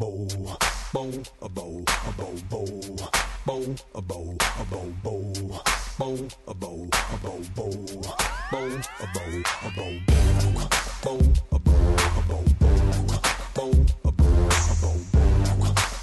[0.00, 0.26] bow,
[0.94, 1.10] bow,
[1.42, 2.64] a bow, a bow, bow,
[3.44, 5.28] bow, a bow, a bow, bow,
[5.98, 7.70] bow, a bow, a bow, bow,
[8.50, 10.56] bow, a bow, a bow, bow,
[11.02, 12.80] bow, a bow, a bow, bow,
[13.54, 14.96] bow, a bow, a bow,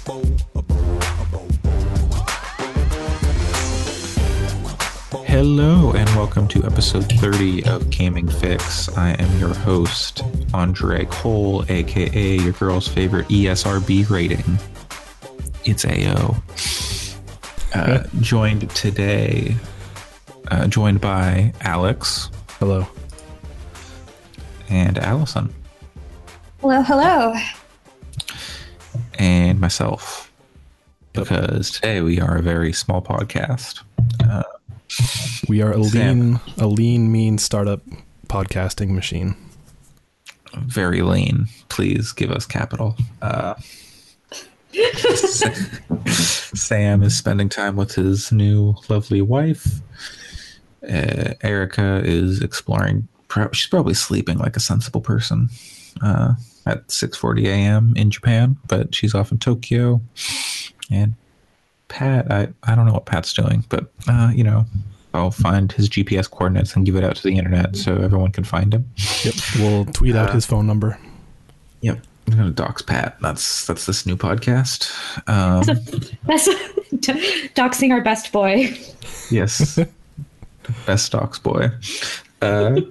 [0.06, 0.22] bow,
[0.54, 0.57] bow,
[5.38, 8.88] Hello and welcome to episode 30 of Gaming Fix.
[8.98, 14.58] I am your host, Andre Cole, aka your girl's favorite ESRB rating.
[15.64, 16.34] It's AO.
[17.72, 19.54] Uh, joined today,
[20.48, 22.84] uh, joined by Alex Hello.
[24.68, 25.54] and Allison
[26.60, 27.34] Hello, hello.
[29.20, 30.32] and myself.
[31.12, 33.82] Because today we are a very small podcast.
[34.28, 34.42] Uh,
[35.48, 37.82] We are a lean, a lean, mean startup
[38.26, 39.36] podcasting machine.
[40.54, 41.46] very lean.
[41.68, 42.96] Please give us capital.
[43.22, 43.54] Uh,
[46.06, 49.80] Sam is spending time with his new lovely wife.
[50.82, 53.08] Uh, Erica is exploring.
[53.28, 55.48] pro- She's probably sleeping like a sensible person
[56.02, 56.34] uh,
[56.66, 57.92] at 6:40 a.m.
[57.96, 60.00] in Japan, but she's off in Tokyo.
[60.90, 61.14] And
[61.88, 64.64] Pat, I, I don't know what Pat's doing, but uh, you know,
[65.14, 68.44] I'll find his GPS coordinates and give it out to the internet so everyone can
[68.44, 68.88] find him.
[69.24, 69.34] Yep.
[69.56, 70.98] We'll tweet out Uh, his phone number.
[71.80, 71.98] Yep.
[72.30, 73.16] I'm gonna dox Pat.
[73.22, 74.90] That's that's this new podcast.
[75.28, 75.62] Um,
[76.26, 76.46] That's
[77.54, 78.76] doxing our best boy.
[79.30, 79.78] yes,
[80.86, 81.70] best dox boy.
[82.42, 82.82] Uh,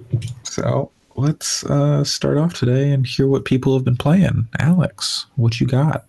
[0.42, 4.48] so let's uh, start off today and hear what people have been playing.
[4.58, 6.04] Alex, what you got,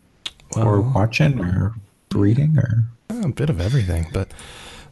[0.57, 1.75] or watching, or
[2.13, 2.85] reading, or
[3.23, 4.31] A bit of everything, but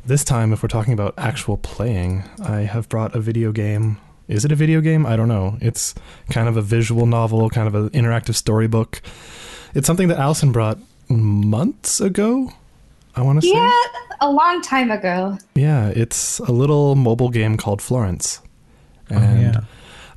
[0.06, 3.98] this time, if we're talking about actual playing, I have brought a video game.
[4.28, 5.06] Is it a video game?
[5.06, 5.58] I don't know.
[5.62, 5.95] It's
[6.30, 9.02] kind of a visual novel, kind of an interactive storybook.
[9.73, 10.80] It's something that Allison brought
[11.10, 12.52] months ago.
[13.16, 13.54] I want to say.
[13.54, 13.72] Yeah,
[14.22, 15.38] a long time ago.
[15.56, 18.42] Yeah, it's a little mobile game called Florence.
[19.10, 19.61] And yeah.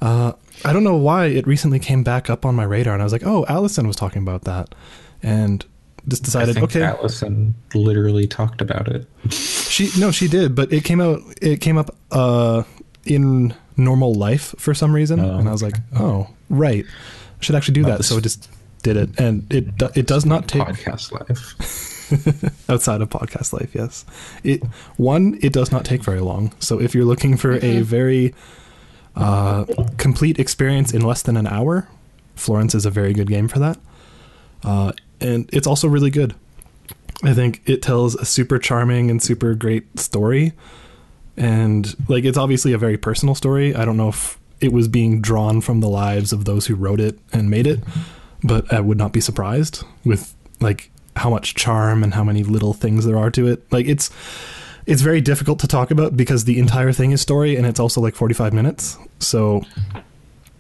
[0.01, 0.33] uh,
[0.65, 3.13] I don't know why it recently came back up on my radar, and I was
[3.13, 4.75] like, oh, Allison was talking about that.
[5.23, 5.65] And
[6.09, 9.07] just I decided, think okay, Allison literally talked about it.
[9.31, 12.63] she no, she did, but it came out, it came up uh,
[13.05, 17.55] in normal life for some reason, Oh, and I was like, oh, right, I should
[17.55, 18.05] actually do Not that.
[18.05, 18.49] So I just
[18.83, 21.81] did it, and it it does not take podcast life.
[22.69, 24.05] outside of podcast life yes.
[24.43, 24.65] It
[24.97, 26.53] one it does not take very long.
[26.59, 28.35] So if you're looking for a very
[29.15, 29.65] uh,
[29.97, 31.89] complete experience in less than an hour
[32.41, 33.79] florence is a very good game for that.
[34.65, 36.35] Uh, and it's also really good.
[37.23, 40.53] I think it tells a super charming and super great story.
[41.37, 43.75] And like it's obviously a very personal story.
[43.75, 47.01] I don't know if it was being drawn from the lives of those who wrote
[47.01, 47.81] it and made it
[48.43, 52.73] but i would not be surprised with like how much charm and how many little
[52.73, 53.71] things there are to it.
[53.73, 54.11] Like it's
[54.87, 58.01] it's very difficult to talk about because the entire thing is story and it's also
[58.01, 58.99] like 45 minutes.
[59.19, 59.63] So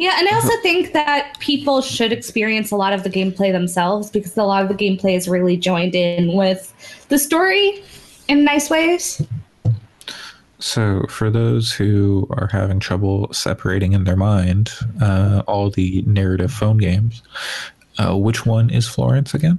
[0.00, 4.10] Yeah, and I also think that people should experience a lot of the gameplay themselves
[4.10, 6.72] because a lot of the gameplay is really joined in with
[7.10, 7.84] the story
[8.26, 9.20] in nice ways.
[10.58, 14.70] So, for those who are having trouble separating in their mind
[15.02, 17.22] uh, all the narrative phone games,
[17.98, 19.58] uh, which one is Florence again?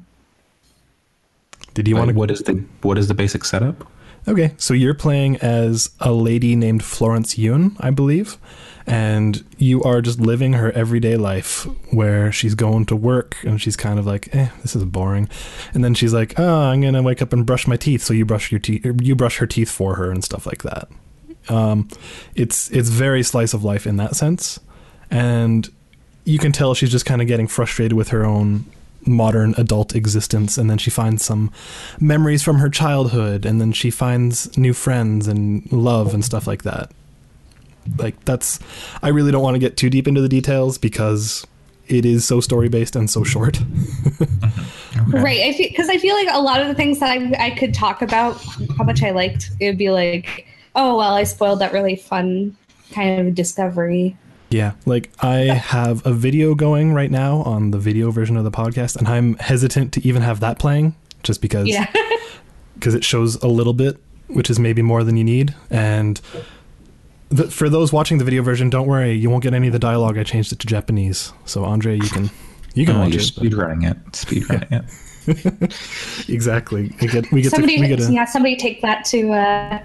[1.75, 3.87] did you Like, want to what is the what is the basic setup?
[4.27, 8.37] Okay, so you're playing as a lady named Florence Yun, I believe,
[8.87, 13.75] and you are just living her everyday life where she's going to work and she's
[13.75, 15.29] kind of like, "Eh, this is boring,"
[15.73, 18.25] and then she's like, "Oh, I'm gonna wake up and brush my teeth," so you
[18.25, 20.87] brush your teeth, you brush her teeth for her and stuff like that.
[21.49, 21.87] Um,
[22.35, 24.59] it's it's very slice of life in that sense,
[25.09, 25.69] and
[26.23, 28.65] you can tell she's just kind of getting frustrated with her own
[29.05, 30.57] modern adult existence.
[30.57, 31.51] And then she finds some
[31.99, 33.45] memories from her childhood.
[33.45, 36.91] And then she finds new friends and love and stuff like that
[37.97, 38.59] like that's
[39.01, 41.45] i really don't want to get too deep into the details because
[41.87, 43.29] it is so story based and so mm-hmm.
[43.29, 45.11] short mm-hmm.
[45.11, 45.41] Right.
[45.41, 47.73] I feel because I feel like a lot of the things that I, I could
[47.73, 48.39] talk about
[48.77, 50.45] how much I liked, it would be like,
[50.75, 52.55] oh well, I spoiled that really fun
[52.91, 54.15] kind of discovery.
[54.49, 58.51] yeah like i have a video going right now on the video version of the
[58.51, 60.93] podcast and i'm hesitant to even have that playing
[61.23, 61.91] just because Yeah.
[62.81, 63.97] because it shows a little bit,
[64.27, 65.53] which is maybe more than you need.
[65.69, 66.19] And
[67.31, 69.79] the, for those watching the video version, don't worry, you won't get any of the
[69.79, 70.17] dialogue.
[70.17, 72.29] I changed it to Japanese, so Andre, you can
[72.73, 73.25] you can Oh, watch you're it.
[73.25, 73.97] speed running it.
[74.15, 74.85] Speed running it.
[76.29, 76.91] Exactly.
[77.01, 79.79] We get we get somebody, to, we get a, yeah, somebody take that to uh,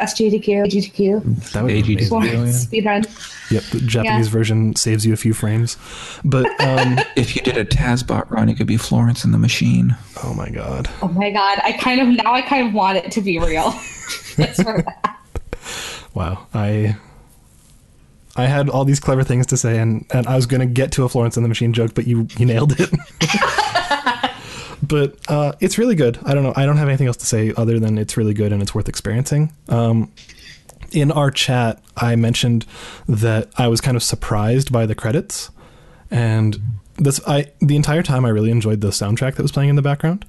[0.00, 2.10] SGDQ, GTQ, That would be AGT.
[2.10, 2.22] amazing.
[2.24, 3.00] Yeah, yeah.
[3.00, 3.50] speedrun.
[3.52, 4.32] Yep, the Japanese Yeah.
[4.32, 5.76] version saves you a few frames.
[6.24, 9.94] But um, If you did a TASBot run, it could be Florence in the Machine.
[10.24, 10.88] oh my god.
[11.02, 13.72] Oh my god, I kind of now I kind of want it to be real.
[14.38, 15.18] It's for that.
[16.14, 16.46] Wow.
[16.52, 16.96] I
[18.34, 21.04] I had all these clever things to say and, and I was gonna get to
[21.04, 22.90] a Florence and the Machine joke, but you you nailed it.
[24.82, 26.18] but uh, it's really good.
[26.24, 26.52] I don't know.
[26.56, 28.88] I don't have anything else to say other than it's really good and it's worth
[28.88, 29.52] experiencing.
[29.68, 30.12] Um,
[30.92, 32.66] in our chat, I mentioned
[33.08, 35.50] that I was kind of surprised by the credits,
[36.10, 36.60] and
[36.96, 39.82] this I the entire time I really enjoyed the soundtrack that was playing in the
[39.82, 40.24] background.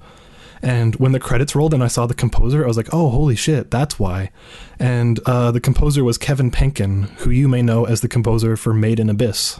[0.64, 3.36] And when the credits rolled and I saw the composer, I was like, "Oh, holy
[3.36, 4.32] shit, that's why!"
[4.80, 8.74] And uh, the composer was Kevin Penkin, who you may know as the composer for
[8.74, 9.60] Made in Abyss.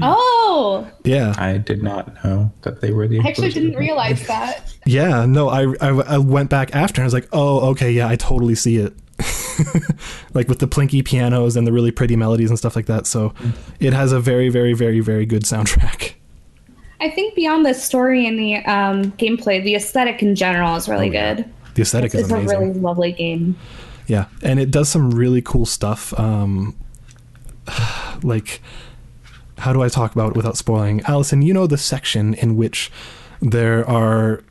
[0.00, 3.20] Oh, Yeah, I did not know that they were the.
[3.20, 4.72] I actually didn't realize that.
[4.86, 5.26] yeah.
[5.26, 8.16] No, I, I I went back after and I was like, "Oh, okay, yeah, I
[8.16, 8.92] totally see it."
[10.34, 13.06] like with the plinky pianos and the really pretty melodies and stuff like that.
[13.06, 13.34] So
[13.80, 16.12] it has a very, very, very, very good soundtrack.
[17.00, 21.08] I think beyond the story and the um, gameplay, the aesthetic in general is really
[21.10, 21.34] Oh, yeah.
[21.34, 21.44] good.
[21.74, 22.58] The aesthetic It's is a amazing.
[22.58, 23.56] really lovely game.
[24.08, 26.18] Yeah, and it does some really cool stuff.
[26.18, 26.74] Um,
[28.22, 28.60] like,
[29.58, 31.02] how do I talk about it without spoiling?
[31.02, 32.90] Allison, you know the section in which
[33.40, 34.42] there are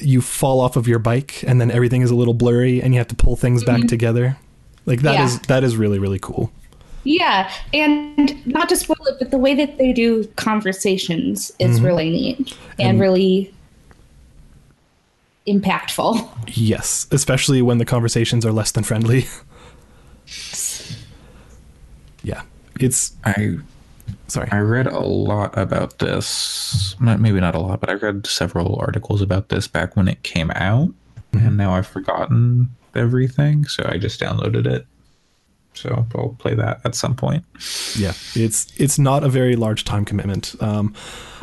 [0.00, 2.98] you fall off of your bike and then everything is a little blurry and you
[3.00, 4.36] have to pull things back together.
[4.86, 5.24] Like that Yeah.
[5.24, 6.52] is that is really really cool.
[7.08, 11.86] Yeah, and not to spoil it, but the way that they do conversations is mm-hmm.
[11.86, 13.54] really neat and, And- really
[15.46, 16.28] impactful.
[16.48, 19.26] Yes, especially when the conversations are less than friendly.
[22.22, 22.42] yeah,
[22.78, 23.56] it's I
[24.26, 24.50] sorry.
[24.52, 26.94] I read a lot about this.
[27.00, 30.22] Not- Maybe not a lot, but I read several articles about this back when it
[30.24, 30.88] came out,
[31.32, 31.46] mm-hmm.
[31.46, 33.64] and now I've forgotten everything.
[33.64, 34.86] So I just downloaded it.
[35.78, 37.44] So I'll play that at some point.
[37.96, 40.54] Yeah, it's it's not a very large time commitment.
[40.60, 40.94] Um,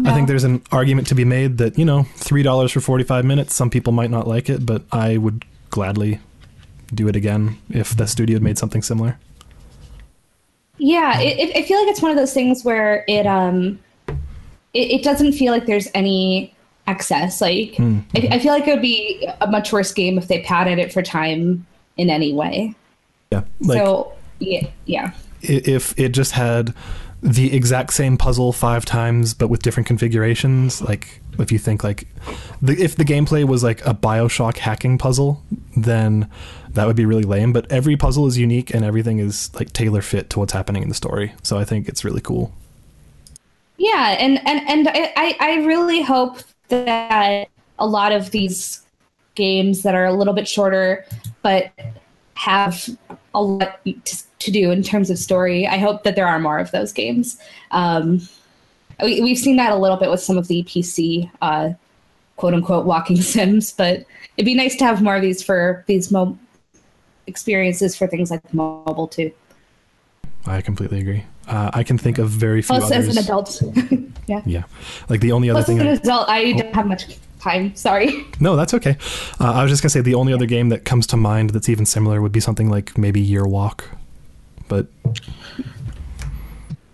[0.04, 3.04] I think there's an argument to be made that you know three dollars for forty
[3.04, 3.56] five minutes.
[3.56, 6.20] Some people might not like it, but I would gladly
[6.94, 9.18] do it again if the studio had made something similar.
[10.78, 14.92] Yeah, it, it, I feel like it's one of those things where it um, it,
[14.92, 16.54] it doesn't feel like there's any
[16.88, 17.40] excess.
[17.40, 20.78] Like I, I feel like it would be a much worse game if they padded
[20.80, 21.66] it for time
[21.96, 22.76] in any way.
[23.32, 25.12] Yeah, like so yeah, yeah.
[25.42, 26.74] if it just had
[27.22, 32.08] the exact same puzzle five times but with different configurations like if you think like
[32.62, 35.42] the, if the gameplay was like a bioshock hacking puzzle
[35.76, 36.30] then
[36.76, 37.52] that would be really lame.
[37.52, 40.90] But every puzzle is unique and everything is like tailor fit to what's happening in
[40.90, 41.34] the story.
[41.42, 42.54] So i think it's really cool.
[43.78, 46.40] Yeah, and and and I I I really hope
[46.70, 47.50] that
[47.80, 48.82] a lot of these
[49.36, 51.06] games that are a little bit shorter
[51.42, 51.72] but
[52.36, 52.90] have
[53.36, 55.68] a lot to, to do in terms of story.
[55.68, 57.38] I hope that there are more of those games.
[57.72, 58.22] Um,
[59.02, 61.74] we, we've seen that a little bit with some of the PC uh,
[62.38, 64.06] quote unquote walking sims, but
[64.38, 66.38] it'd be nice to have more of these for these mo-
[67.28, 69.32] experiences for things like mobile too.
[70.46, 73.62] i completely agree uh, i can think of very few Plus, others as an adult,
[74.28, 74.42] yeah.
[74.46, 74.64] yeah
[75.10, 77.76] like the only other Plus, as thing an I- adult, I don't have much time.
[77.76, 78.26] Sorry.
[78.40, 78.98] no that's okay
[79.40, 81.70] uh, i was just gonna say the only other game that comes to mind that's
[81.70, 83.86] even similar would be something like maybe year walk
[84.68, 84.88] but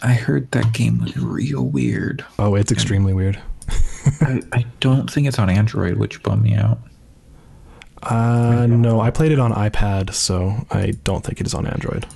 [0.04, 2.26] I heard that game was real weird.
[2.38, 3.42] oh it's extremely weird
[4.22, 6.80] I, I don't think it's on Android, which bummed me out.
[8.04, 12.08] Uh, no, I played it on iPad, so I don't think it is on Android.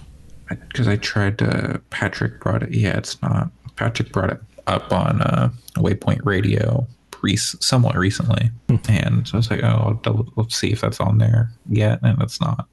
[0.49, 1.81] Because I tried to.
[1.91, 2.71] Patrick brought it.
[2.71, 3.51] Yeah, it's not.
[3.75, 6.87] Patrick brought it up on uh, Waypoint Radio
[7.25, 8.51] rec- somewhat recently,
[8.87, 10.31] and so I was like, "Oh, I'll double.
[10.35, 12.67] Let's see if that's on there yet," and it's not.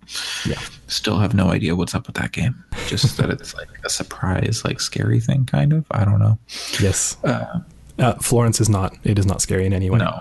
[0.46, 0.60] Yeah.
[0.86, 2.62] Still have no idea what's up with that game.
[2.86, 5.84] Just that it's like a surprise, like scary thing, kind of.
[5.90, 6.38] I don't know.
[6.80, 7.16] Yes.
[7.24, 7.60] Uh,
[7.98, 8.96] Uh, Florence is not.
[9.04, 9.98] It is not scary in any way.
[9.98, 10.18] no,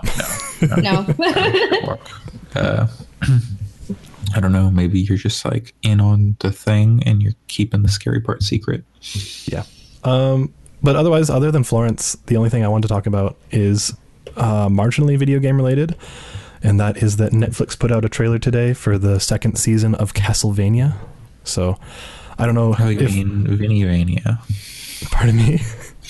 [0.76, 1.14] no, no.
[2.54, 2.60] No.
[2.60, 2.86] uh,
[4.34, 4.70] I don't know.
[4.70, 8.84] Maybe you're just like in on the thing and you're keeping the scary part secret.
[9.46, 9.64] Yeah.
[10.04, 13.94] Um, but otherwise, other than Florence, the only thing I want to talk about is
[14.36, 15.96] uh, marginally video game related,
[16.62, 20.12] and that is that Netflix put out a trailer today for the second season of
[20.14, 20.96] Castlevania.
[21.44, 21.78] So
[22.38, 23.14] I don't know Oh, you if.
[23.14, 24.38] mean Vinnyvania?
[25.10, 25.58] Pardon me.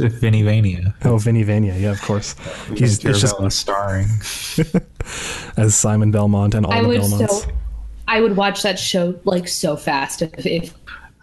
[0.00, 0.94] Vinnyvania.
[1.04, 1.76] Oh, Vinny Vania.
[1.76, 2.34] Yeah, of course.
[2.74, 4.06] He's it's just starring.
[5.56, 7.42] as Simon Belmont and all I the would Belmonts.
[7.44, 7.50] so,
[8.08, 10.74] I would watch that show like so fast if, if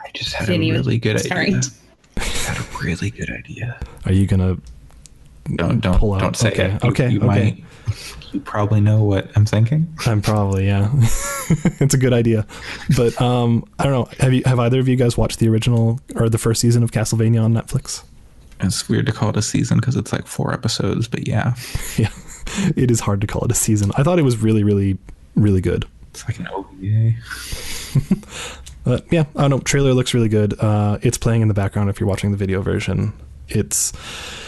[0.05, 1.55] I just had Vinny a really good starring.
[1.57, 1.69] idea.
[2.17, 3.79] I had a really good idea.
[4.05, 4.57] Are you gonna
[5.55, 6.21] don't don't pull out.
[6.21, 6.83] don't say Okay, it.
[6.83, 7.25] You- okay, you, okay.
[7.27, 7.63] might
[8.33, 9.93] you probably know what I'm thinking.
[10.05, 10.89] I'm probably yeah.
[11.79, 12.45] it's a good idea,
[12.97, 14.07] but um, I don't know.
[14.19, 16.91] Have you have either of you guys watched the original or the first season of
[16.91, 18.03] Castlevania on Netflix?
[18.59, 21.53] It's weird to call it a season because it's like four episodes, but yeah,
[21.97, 22.09] Yeah,
[22.75, 23.91] it is hard to call it a season.
[23.95, 24.97] I thought it was really, really,
[25.35, 25.85] really good.
[26.09, 27.13] it's like an OVA.
[28.83, 29.59] But yeah, I don't know.
[29.59, 30.57] Trailer looks really good.
[30.61, 33.11] Uh, it's playing in the background if you're watching the video version.
[33.49, 33.93] It's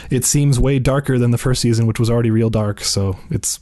[0.10, 2.82] it seems way darker than the first season, which was already real dark.
[2.82, 3.60] So it's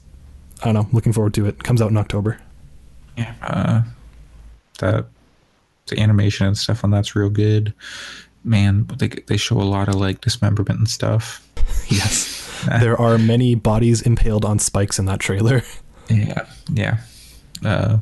[0.61, 0.87] I don't know.
[0.91, 1.63] Looking forward to it.
[1.63, 2.39] Comes out in October.
[3.15, 3.81] Yeah, uh,
[4.79, 5.05] that
[5.87, 7.73] the animation and stuff on that's real good.
[8.43, 11.43] Man, they they show a lot of like dismemberment and stuff.
[11.89, 15.63] Yes, there are many bodies impaled on spikes in that trailer.
[16.09, 16.97] Yeah, yeah.
[17.63, 17.99] Uh,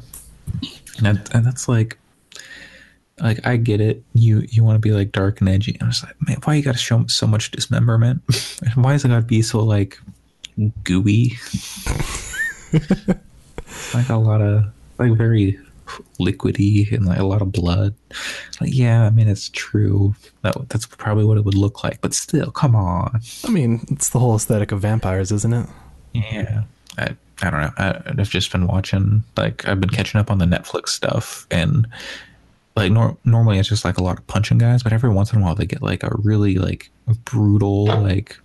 [1.03, 1.97] and, and that's like,
[3.19, 4.03] like I get it.
[4.13, 5.73] You you want to be like dark and edgy.
[5.73, 8.21] And I was like, man, why you got to show so much dismemberment?
[8.61, 9.99] and why is it got to be so like
[10.83, 11.37] gooey?
[13.93, 14.65] like a lot of
[14.97, 15.59] like very
[16.19, 17.93] liquidy and like a lot of blood.
[18.59, 20.15] Like yeah, I mean it's true.
[20.41, 22.01] That that's probably what it would look like.
[22.01, 23.21] But still, come on.
[23.45, 25.67] I mean, it's the whole aesthetic of vampires, isn't it?
[26.13, 26.63] Yeah.
[26.97, 27.71] I, I don't know.
[27.77, 31.45] I, I've just been watching, like, I've been catching up on the Netflix stuff.
[31.51, 31.87] And,
[32.75, 35.39] like, nor- normally it's just like a lot of punching guys, but every once in
[35.39, 36.89] a while they get, like, a really, like,
[37.23, 38.37] brutal, like,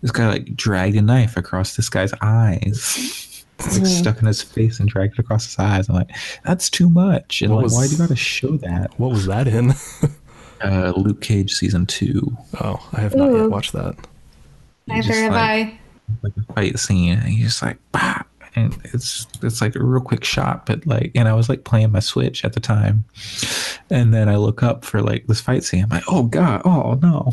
[0.00, 3.44] this guy, like, dragged a knife across this guy's eyes.
[3.72, 5.88] like, stuck in his face and dragged it across his eyes.
[5.88, 6.10] I'm like,
[6.44, 7.42] that's too much.
[7.42, 8.98] And, What like, was- why do you gotta show that?
[8.98, 9.72] What was that in?
[10.64, 12.36] Uh, Luke Cage season two.
[12.60, 13.96] oh, I have not yet watched that.
[14.86, 15.78] He's Neither just have like- I.
[16.22, 18.22] like a fight scene and he's just like bah!
[18.54, 21.90] And it's it's like a real quick shot but like and i was like playing
[21.92, 23.04] my switch at the time.
[23.90, 25.84] And then i look up for like this fight scene.
[25.84, 27.30] I'm like oh god oh no.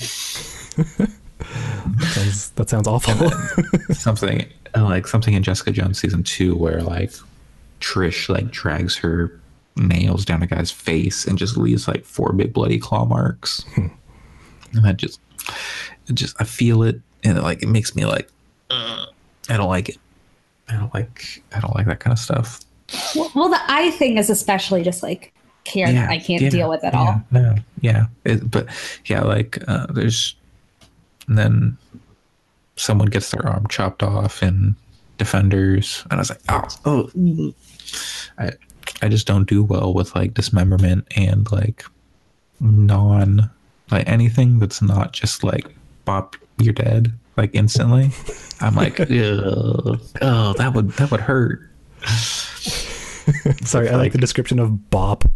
[1.40, 3.32] That sounds, that sounds awful.
[3.96, 4.46] something
[4.76, 7.12] like something in jessica jones season two where like
[7.80, 9.40] trish like drags her
[9.76, 13.64] nails down a guy's face and just leaves like four big bloody claw marks.
[13.76, 15.20] And that just
[16.08, 18.30] it just i feel it and it, like it makes me like
[18.70, 19.06] uh,
[19.50, 19.98] i don't like it
[20.70, 22.62] i don't like i don't like that kind of stuff
[23.16, 25.34] Well, well, the eye thing is especially just like
[25.64, 27.22] can't I can't yeah, deal with at yeah, all.
[27.32, 28.68] No, yeah, it, but
[29.06, 30.36] yeah, like uh, there's,
[31.28, 31.78] and then
[32.76, 34.76] someone gets their arm chopped off in
[35.18, 37.54] Defenders, and I was like, oh, oh, mm."
[38.38, 38.52] I,
[39.02, 41.84] I just don't do well with like dismemberment and like
[42.60, 43.50] non,
[43.92, 45.68] like anything that's not just like
[46.06, 48.12] bop, you're dead, like instantly.
[48.62, 49.00] I'm like,
[50.22, 51.62] oh, that would that would hurt.
[53.64, 55.24] Sorry, I like the description of bop.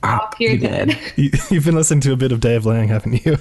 [0.00, 0.96] Ah, bop, you're dead.
[1.16, 3.36] You, you've been listening to a bit of Dave Lang, haven't you?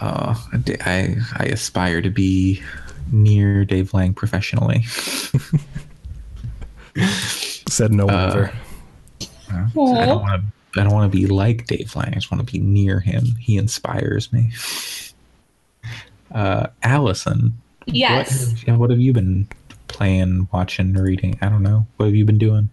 [0.00, 2.62] Oh, I d- I, I aspire to be
[3.10, 4.84] near Dave Lang professionally.
[7.68, 8.52] Said no one uh, ever.
[9.50, 10.80] I don't want to.
[10.80, 12.10] I don't want to be like Dave Lang.
[12.10, 13.34] I just want to be near him.
[13.40, 14.52] He inspires me.
[16.32, 17.54] Uh, Allison.
[17.86, 18.52] Yes.
[18.52, 19.48] What, yeah, what have you been
[19.88, 21.38] playing, watching, reading?
[21.40, 21.86] I don't know.
[21.96, 22.70] What have you been doing?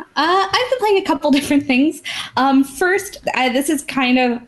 [0.00, 2.02] Uh, I've been playing a couple different things.
[2.36, 4.42] Um, first, uh, this is kind of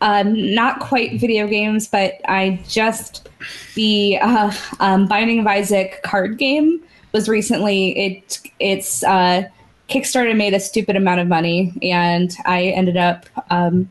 [0.00, 3.28] uh, not quite video games, but I just
[3.74, 9.44] the uh, um, Binding of Isaac card game was recently it it's uh,
[9.88, 13.90] Kickstarter made a stupid amount of money, and I ended up um,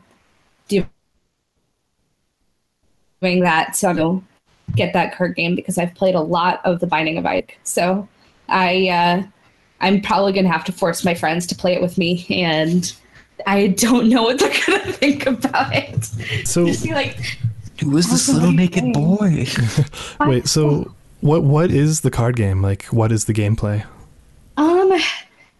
[0.68, 0.86] doing
[3.40, 3.76] that.
[3.76, 4.24] So I'll
[4.76, 7.58] get that card game because I've played a lot of the Binding of Isaac.
[7.64, 8.08] So
[8.48, 8.88] I.
[8.88, 9.22] Uh,
[9.80, 12.90] I'm probably gonna have to force my friends to play it with me, and
[13.46, 16.04] I don't know what they're gonna think about it.
[16.46, 17.18] So Just be like,
[17.82, 18.92] Who is this little what are you naked doing?
[18.92, 19.46] boy?
[20.20, 22.62] wait, so what what is the card game?
[22.62, 23.84] Like what is the gameplay?
[24.56, 24.92] um,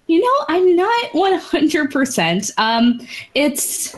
[0.06, 1.90] you know, I'm not 100.
[1.90, 3.00] percent Um,
[3.35, 3.94] it's,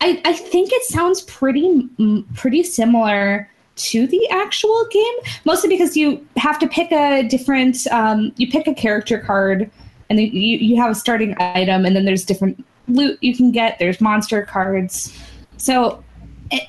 [0.00, 1.88] I I think it sounds pretty
[2.34, 8.32] pretty similar to the actual game, mostly because you have to pick a different, um,
[8.36, 9.70] you pick a character card,
[10.08, 10.26] and you
[10.58, 13.78] you have a starting item, and then there's different loot you can get.
[13.78, 15.16] There's monster cards,
[15.56, 16.02] so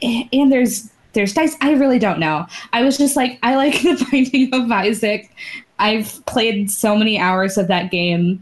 [0.01, 1.55] and there's there's dice.
[1.62, 2.46] I really don't know.
[2.74, 5.32] I was just like, I like the Binding of Isaac.
[5.79, 8.41] I've played so many hours of that game.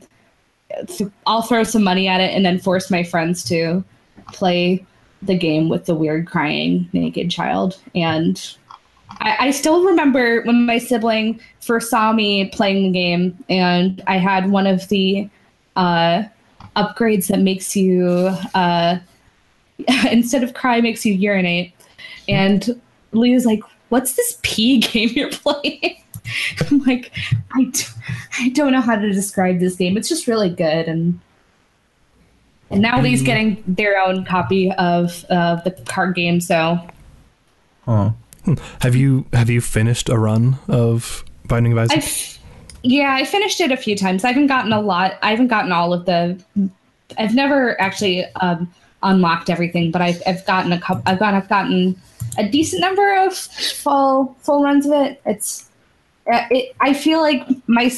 [1.28, 3.84] I'll throw some money at it and then force my friends to
[4.28, 4.86] play
[5.22, 7.80] the game with the weird crying naked child.
[7.96, 8.56] And
[9.20, 14.18] I, I still remember when my sibling first saw me playing the game, and I
[14.18, 15.30] had one of the
[15.76, 16.24] uh,
[16.76, 18.98] upgrades that makes you uh,
[20.12, 21.74] instead of cry makes you urinate.
[22.28, 25.98] And Leo's like, "What's this pee game you're playing?"
[26.72, 27.12] I'm like,
[27.54, 29.98] I don't know how to describe this game.
[29.98, 31.20] It's just really good, and
[32.74, 36.42] and now Lee's getting their own copy of uh, the card game.
[36.42, 36.80] So
[37.86, 38.12] Huh.
[38.82, 41.98] Have you have you finished a run of Binding of Isaac?
[41.98, 42.40] I've
[42.84, 44.26] yeah, I finished it a few times.
[44.26, 45.18] I haven't gotten a lot.
[45.22, 46.42] I haven't gotten all of the.
[47.18, 51.04] I've never actually um, unlocked everything, but I've I've gotten a couple.
[51.06, 51.96] I've got I've gotten
[52.38, 55.22] a decent number of full full runs of it.
[55.26, 55.70] It's
[56.32, 57.92] uh, it, I feel like my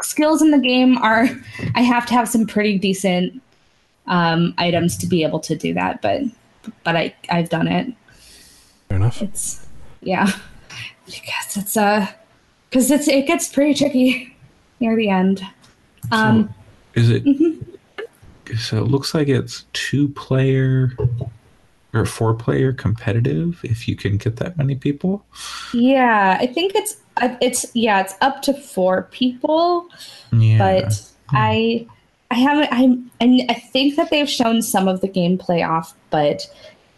[0.00, 1.28] skills in the game are.
[1.74, 3.42] I have to have some pretty decent
[4.10, 6.20] um, items to be able to do that, but
[6.84, 7.86] but I I've done it.
[8.88, 9.22] Fair enough.
[9.22, 9.66] It's
[10.02, 10.30] yeah,
[11.06, 12.06] because it's uh
[12.68, 14.36] because it's it gets pretty tricky
[14.80, 15.42] near the end.
[16.12, 16.52] Um,
[16.94, 17.24] Is it?
[18.58, 20.96] So it looks like it's two player
[21.94, 23.60] or four player competitive.
[23.62, 25.24] If you can get that many people.
[25.72, 29.88] yeah, I think it's uh, it's yeah, it's up to four people,
[30.32, 30.58] Yeah.
[30.58, 31.00] but
[31.30, 31.86] I
[32.30, 32.82] I haven't I
[33.20, 36.48] and I think that they've shown some of the gameplay off, but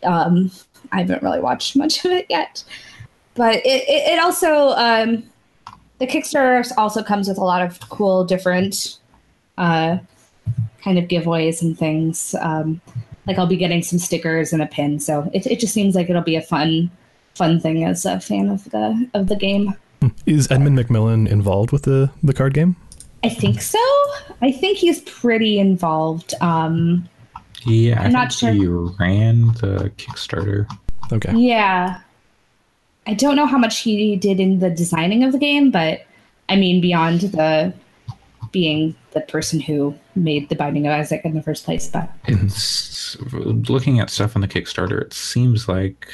[0.03, 0.51] um,
[0.93, 2.65] I haven't really watched much of it yet.
[3.35, 5.25] But it it, it also um,
[5.99, 8.99] the Kickstarter also comes with a lot of cool different
[9.57, 9.99] uh,
[10.83, 12.35] kind of giveaways and things.
[12.41, 12.81] Um,
[13.27, 16.11] like I'll be getting some stickers and a pin, so it it just seems like
[16.11, 16.91] it'll be a fun
[17.35, 19.75] fun thing as a fan of the of the game.
[20.27, 22.77] Is Edmund McMillen involved with the the card game?
[23.25, 23.79] I think so.
[24.43, 26.35] I think he's pretty involved.
[26.41, 27.09] Um,
[27.65, 28.53] yeah, I I'm not sure.
[28.53, 30.67] he ran the Kickstarter.
[31.13, 31.35] Okay.
[31.37, 32.01] yeah,
[33.07, 36.05] I don't know how much he did in the designing of the game, but
[36.49, 37.73] I mean beyond the
[38.51, 41.89] being the person who made the Binding of Isaac in the first place.
[41.89, 46.09] But It's, looking at stuff on the Kickstarter, it seems like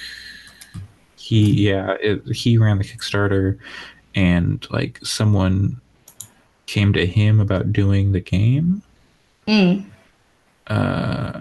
[1.16, 3.58] he, yeah, it, he ran the Kickstarter,
[4.14, 5.80] and like someone
[6.68, 8.82] came to him about doing the game.
[9.48, 9.86] Mm.
[10.68, 11.40] Uh,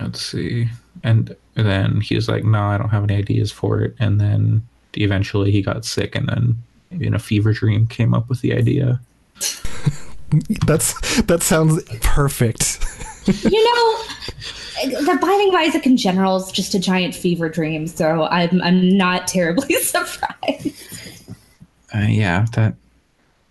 [0.00, 0.68] let's see,
[1.04, 4.66] and then he was like, "No, I don't have any ideas for it." And then
[4.94, 9.00] eventually he got sick, and then in a fever dream came up with the idea.
[10.66, 12.80] That's that sounds perfect.
[13.26, 17.86] you know, the Binding of Isaac in general is just a giant fever dream.
[17.86, 20.72] So I'm I'm not terribly surprised.
[21.94, 22.74] Uh, yeah, that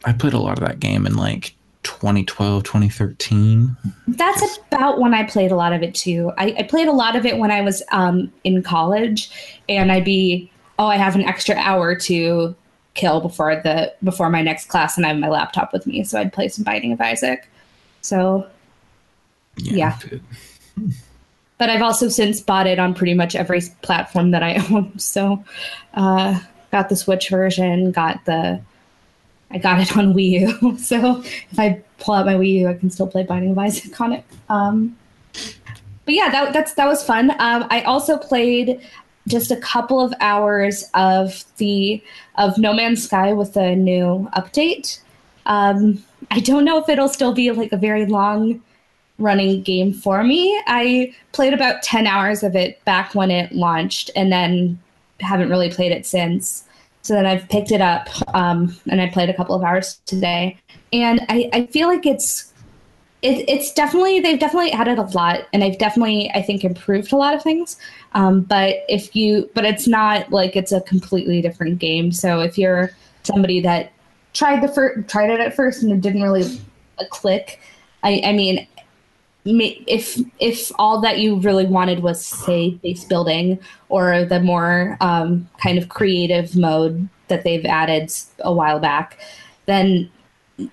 [0.05, 3.75] I played a lot of that game in like 2012, 2013.
[4.07, 6.31] That's about when I played a lot of it too.
[6.37, 9.29] I, I played a lot of it when I was um, in college,
[9.69, 12.55] and I'd be, oh, I have an extra hour to
[12.93, 16.19] kill before the before my next class, and I have my laptop with me, so
[16.19, 17.47] I'd play some Binding of Isaac.
[18.01, 18.47] So,
[19.57, 19.97] Yeah.
[20.11, 20.21] it-
[21.57, 24.97] but I've also since bought it on pretty much every platform that I own.
[24.97, 25.43] So,
[25.93, 26.39] uh,
[26.71, 28.61] got the Switch version, got the,
[29.53, 30.77] I got it on Wii U.
[30.77, 33.99] So if I pull out my Wii U, I can still play Binding of Isaac
[33.99, 34.23] on it.
[34.49, 34.97] Um,
[36.05, 37.31] but yeah, that that's that was fun.
[37.39, 38.81] Um, I also played
[39.27, 42.01] just a couple of hours of the
[42.37, 44.99] of No Man's Sky with the new update.
[45.45, 48.61] Um, I don't know if it'll still be like a very long
[49.17, 50.61] running game for me.
[50.67, 54.79] I played about 10 hours of it back when it launched and then
[55.19, 56.63] haven't really played it since.
[57.01, 60.57] So then I've picked it up um, and I played a couple of hours today.
[60.93, 62.51] And I, I feel like it's
[63.21, 67.17] it, it's definitely they've definitely added a lot and they've definitely I think improved a
[67.17, 67.77] lot of things.
[68.13, 72.11] Um, but if you but it's not like it's a completely different game.
[72.11, 72.91] So if you're
[73.23, 73.91] somebody that
[74.33, 76.59] tried the fir- tried it at first and it didn't really
[77.09, 77.59] click,
[78.03, 78.67] I, I mean
[79.45, 85.49] if if all that you really wanted was say base building or the more um,
[85.57, 89.17] kind of creative mode that they've added a while back,
[89.65, 90.09] then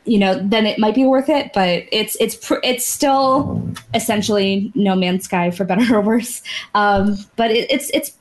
[0.05, 1.53] you know then it might be worth it.
[1.55, 6.43] But it's it's pr- it's still essentially No Man's Sky for better or worse.
[6.75, 8.13] Um, but it, it's it's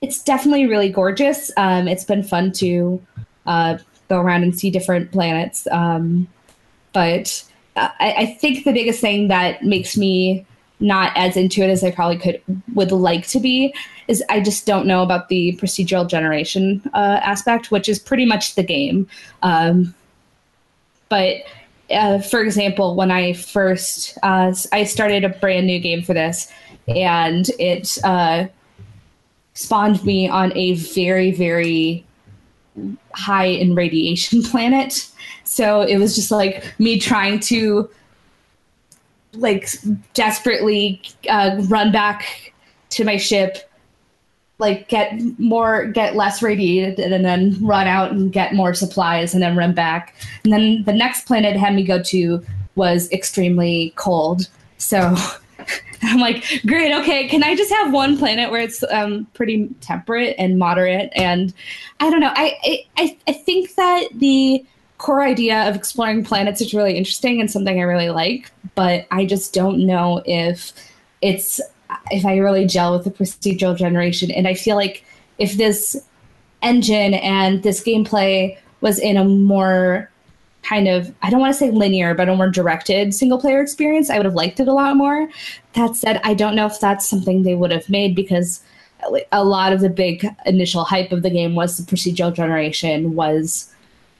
[0.00, 1.50] it's definitely really gorgeous.
[1.56, 3.02] Um, it's been fun to
[3.46, 5.66] uh, go around and see different planets.
[5.72, 6.28] Um,
[6.92, 7.42] but
[7.76, 10.46] I, I think the biggest thing that makes me
[10.80, 12.40] not as into it as I probably could
[12.74, 13.74] would like to be
[14.08, 18.54] is I just don't know about the procedural generation uh, aspect, which is pretty much
[18.54, 19.08] the game.
[19.42, 19.94] Um,
[21.08, 21.36] but
[21.90, 26.52] uh, for example, when I first uh, I started a brand new game for this,
[26.88, 28.46] and it uh,
[29.54, 32.04] spawned me on a very very
[33.14, 35.08] high in radiation planet.
[35.44, 37.88] So it was just like me trying to
[39.34, 39.68] like
[40.14, 42.52] desperately uh, run back
[42.90, 43.68] to my ship,
[44.58, 49.42] like get more get less radiated and then run out and get more supplies and
[49.42, 52.44] then run back and then the next planet had me go to
[52.76, 55.16] was extremely cold so
[56.02, 60.34] i'm like great okay can i just have one planet where it's um, pretty temperate
[60.38, 61.54] and moderate and
[62.00, 64.64] i don't know I, I i think that the
[64.98, 69.24] core idea of exploring planets is really interesting and something i really like but i
[69.24, 70.72] just don't know if
[71.20, 71.60] it's
[72.10, 74.30] if I really gel with the procedural generation.
[74.30, 75.04] And I feel like
[75.38, 75.96] if this
[76.62, 80.10] engine and this gameplay was in a more
[80.64, 84.10] kind of I don't want to say linear, but a more directed single player experience,
[84.10, 85.28] I would have liked it a lot more.
[85.74, 88.62] That said, I don't know if that's something they would have made because
[89.32, 93.70] a lot of the big initial hype of the game was the procedural generation was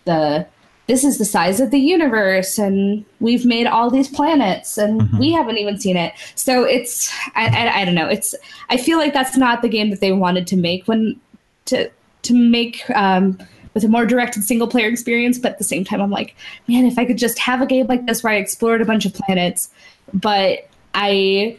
[0.04, 0.46] the
[0.86, 5.18] this is the size of the universe and we've made all these planets and mm-hmm.
[5.18, 8.34] we haven't even seen it so it's I, I, I, don't know it's
[8.68, 11.18] i feel like that's not the game that they wanted to make when
[11.66, 11.90] to
[12.22, 13.38] to make um,
[13.74, 16.34] with a more directed single player experience but at the same time i'm like
[16.68, 19.04] man if i could just have a game like this where i explored a bunch
[19.04, 19.68] of planets
[20.12, 21.58] but i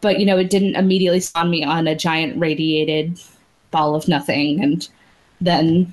[0.00, 3.20] but you know it didn't immediately spawn me on a giant radiated
[3.70, 4.88] ball of nothing and
[5.40, 5.92] then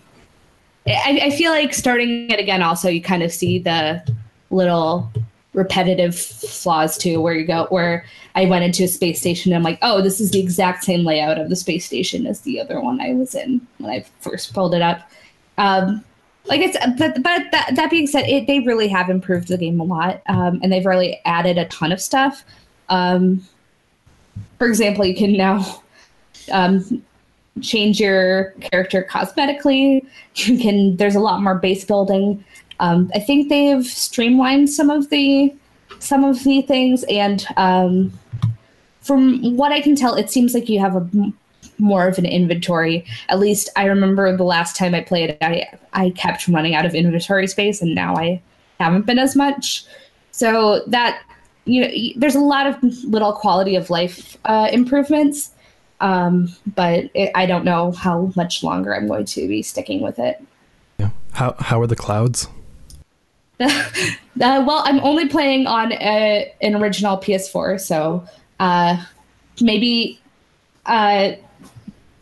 [0.86, 2.62] I, I feel like starting it again.
[2.62, 4.06] Also, you kind of see the
[4.50, 5.12] little
[5.54, 9.64] repetitive flaws too, where you go where I went into a space station and I'm
[9.64, 12.80] like, oh, this is the exact same layout of the space station as the other
[12.80, 15.10] one I was in when I first pulled it up.
[15.58, 16.04] Um,
[16.46, 19.80] like it's but but that that being said, it, they really have improved the game
[19.80, 22.44] a lot, um, and they've really added a ton of stuff.
[22.90, 23.48] Um,
[24.58, 25.84] for example, you can now
[26.52, 27.02] um,
[27.62, 30.06] change your character cosmetically.
[30.36, 30.98] You can.
[30.98, 32.44] There's a lot more base building.
[32.80, 35.54] Um, I think they've streamlined some of the
[36.00, 38.12] some of the things, and um,
[39.02, 41.10] from what I can tell, it seems like you have a
[41.78, 43.06] more of an inventory.
[43.30, 46.94] At least I remember the last time I played, I I kept running out of
[46.94, 48.42] inventory space, and now I
[48.80, 49.86] haven't been as much.
[50.32, 51.22] So that
[51.66, 55.52] you know, there's a lot of little quality of life uh, improvements
[56.04, 60.20] um, but it, I don't know how much longer I'm going to be sticking with
[60.20, 60.44] it.
[61.00, 61.12] Yeah.
[61.32, 62.48] How how are the clouds?
[64.42, 68.26] uh, well, I'm only playing on a, an original PS4, so
[68.60, 69.04] uh,
[69.62, 70.20] maybe
[70.86, 71.34] uh,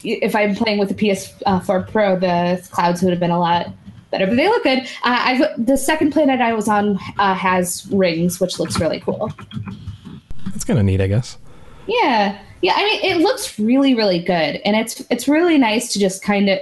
[0.04, 3.68] if I'm playing with the PS4 Pro, the clouds would have been a lot
[4.12, 4.28] better.
[4.28, 4.88] But they look good.
[5.04, 9.32] Uh, the second planet I was on uh, has rings, which looks really cool.
[10.46, 11.38] That's kind of neat, I guess.
[11.88, 12.40] Yeah.
[12.62, 16.22] Yeah, I mean, it looks really, really good, and it's it's really nice to just
[16.24, 16.60] kind of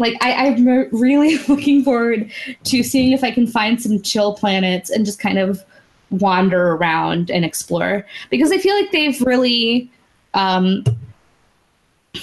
[0.00, 2.32] like I, I'm really looking forward
[2.64, 5.62] to seeing if I can find some chill planets and just kind of
[6.10, 9.88] wander around and explore because I feel like they've really
[10.34, 10.84] um,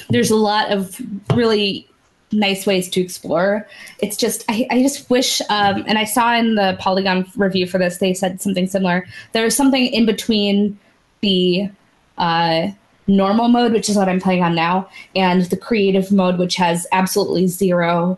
[0.09, 0.99] there's a lot of
[1.33, 1.87] really
[2.33, 3.65] nice ways to explore.
[3.99, 7.77] It's just I, I just wish um, and I saw in the Polygon review for
[7.77, 9.05] this they said something similar.
[9.31, 10.77] There was something in between
[11.21, 11.69] the
[12.17, 12.69] uh,
[13.07, 16.85] normal mode, which is what I'm playing on now, and the creative mode, which has
[16.91, 18.17] absolutely zero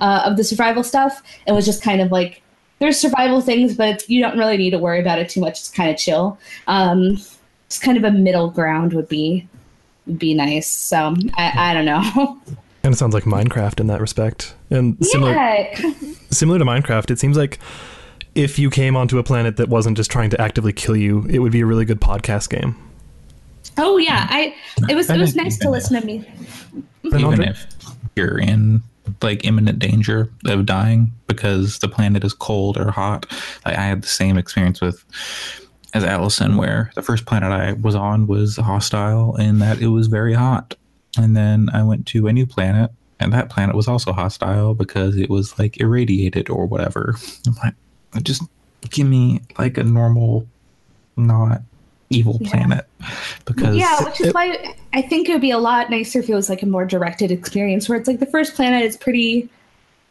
[0.00, 1.22] uh, of the survival stuff.
[1.46, 2.42] It was just kind of like
[2.78, 5.60] there's survival things, but you don't really need to worry about it too much.
[5.60, 6.38] It's kind of chill.
[6.66, 7.18] Um,
[7.66, 9.48] it's kind of a middle ground would be
[10.06, 10.68] would be nice.
[10.68, 12.40] So I, I don't know.
[12.86, 14.54] And it sounds like Minecraft in that respect.
[14.70, 15.90] And similar, yeah.
[16.30, 17.58] similar to Minecraft, it seems like
[18.36, 21.40] if you came onto a planet that wasn't just trying to actively kill you, it
[21.40, 22.76] would be a really good podcast game.
[23.78, 24.54] Oh yeah, I
[24.88, 26.24] it was it was nice to listen to me.
[27.04, 27.66] Even if
[28.14, 28.82] you're in
[29.22, 33.26] like imminent danger of dying because the planet is cold or hot,
[33.64, 35.04] like I had the same experience with
[35.94, 40.08] as Allison, where the first planet I was on was hostile in that it was
[40.08, 40.74] very hot,
[41.18, 45.16] and then I went to a new planet, and that planet was also hostile because
[45.16, 47.16] it was like irradiated or whatever.
[47.46, 47.74] I'm like,
[48.22, 48.42] just
[48.90, 50.46] give me like a normal,
[51.16, 51.62] not
[52.10, 52.50] evil yeah.
[52.50, 52.86] planet
[53.44, 56.28] because yeah which is it, why i think it would be a lot nicer if
[56.28, 59.48] it was like a more directed experience where it's like the first planet is pretty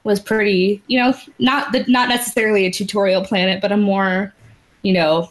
[0.03, 4.33] was pretty you know not the not necessarily a tutorial planet but a more
[4.81, 5.29] you know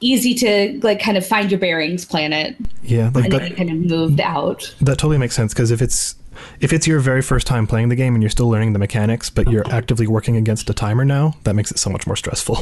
[0.00, 2.56] easy to like kind of find your bearings planet.
[2.82, 4.74] Yeah like and that, then you kind of moved out.
[4.80, 6.16] that totally makes sense because if it's
[6.60, 9.28] if it's your very first time playing the game and you're still learning the mechanics
[9.28, 12.58] but you're actively working against a timer now that makes it so much more stressful.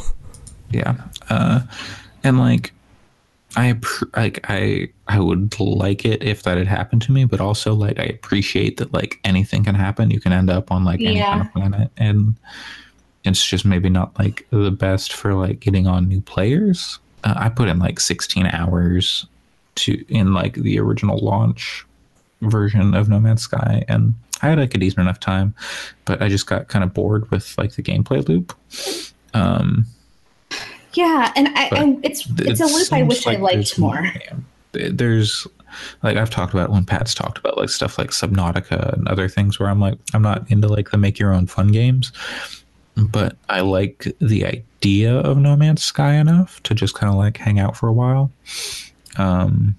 [0.70, 0.96] Yeah
[1.30, 1.60] uh
[2.24, 2.72] and like
[3.56, 3.78] I
[4.16, 7.98] like I I would like it if that had happened to me, but also like
[7.98, 10.10] I appreciate that like anything can happen.
[10.10, 11.30] You can end up on like any yeah.
[11.30, 12.34] kind of planet, and
[13.24, 16.98] it's just maybe not like the best for like getting on new players.
[17.24, 19.26] Uh, I put in like 16 hours
[19.76, 21.86] to in like the original launch
[22.42, 25.54] version of No Man's Sky, and I had like a decent enough time,
[26.04, 28.54] but I just got kind of bored with like the gameplay loop.
[29.32, 29.86] Um,
[30.98, 34.02] Yeah, and I, I it's it's it a loop I wish I liked more.
[34.02, 35.46] yeah, there's
[36.02, 39.60] like I've talked about when Pat's talked about like stuff like Subnautica and other things
[39.60, 42.10] where I'm like I'm not into like the make your own fun games,
[42.96, 47.36] but I like the idea of No Man's Sky enough to just kind of like
[47.36, 48.32] hang out for a while.
[49.18, 49.76] Um,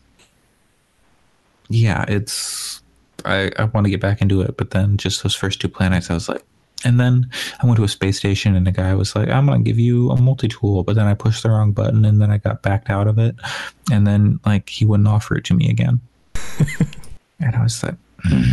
[1.67, 2.81] yeah, it's
[3.25, 6.09] I I want to get back into it, but then just those first two planets,
[6.09, 6.45] I was like.
[6.85, 7.29] And then
[7.61, 10.11] I went to a space station, and the guy was like, "I'm gonna give you
[10.11, 13.07] a multi-tool," but then I pushed the wrong button, and then I got backed out
[13.07, 13.35] of it,
[13.91, 15.99] and then like he wouldn't offer it to me again,
[17.39, 18.43] and I was like, "Hmm."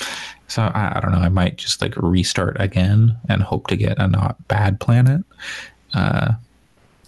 [0.48, 1.18] so I, I don't know.
[1.18, 5.22] I might just like restart again and hope to get a not bad planet,
[5.94, 6.32] uh,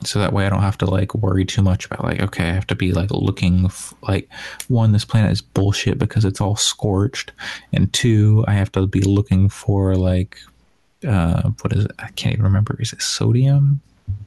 [0.04, 2.52] so that way I don't have to like worry too much about like okay, I
[2.52, 4.28] have to be like looking f- like
[4.68, 7.32] one, this planet is bullshit because it's all scorched,
[7.72, 10.38] and two, I have to be looking for like
[11.06, 11.92] uh what is it?
[11.98, 12.76] I can't even remember.
[12.80, 13.80] Is it sodium?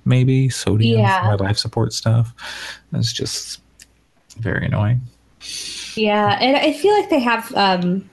[0.06, 1.22] Maybe sodium Yeah.
[1.22, 2.34] for my life support stuff.
[2.92, 3.62] That's just
[4.38, 5.02] very annoying.
[5.96, 8.10] Yeah, and I feel like they have, um,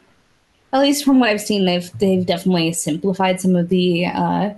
[0.73, 4.51] at least from what I've seen, they've they've definitely simplified some of the uh,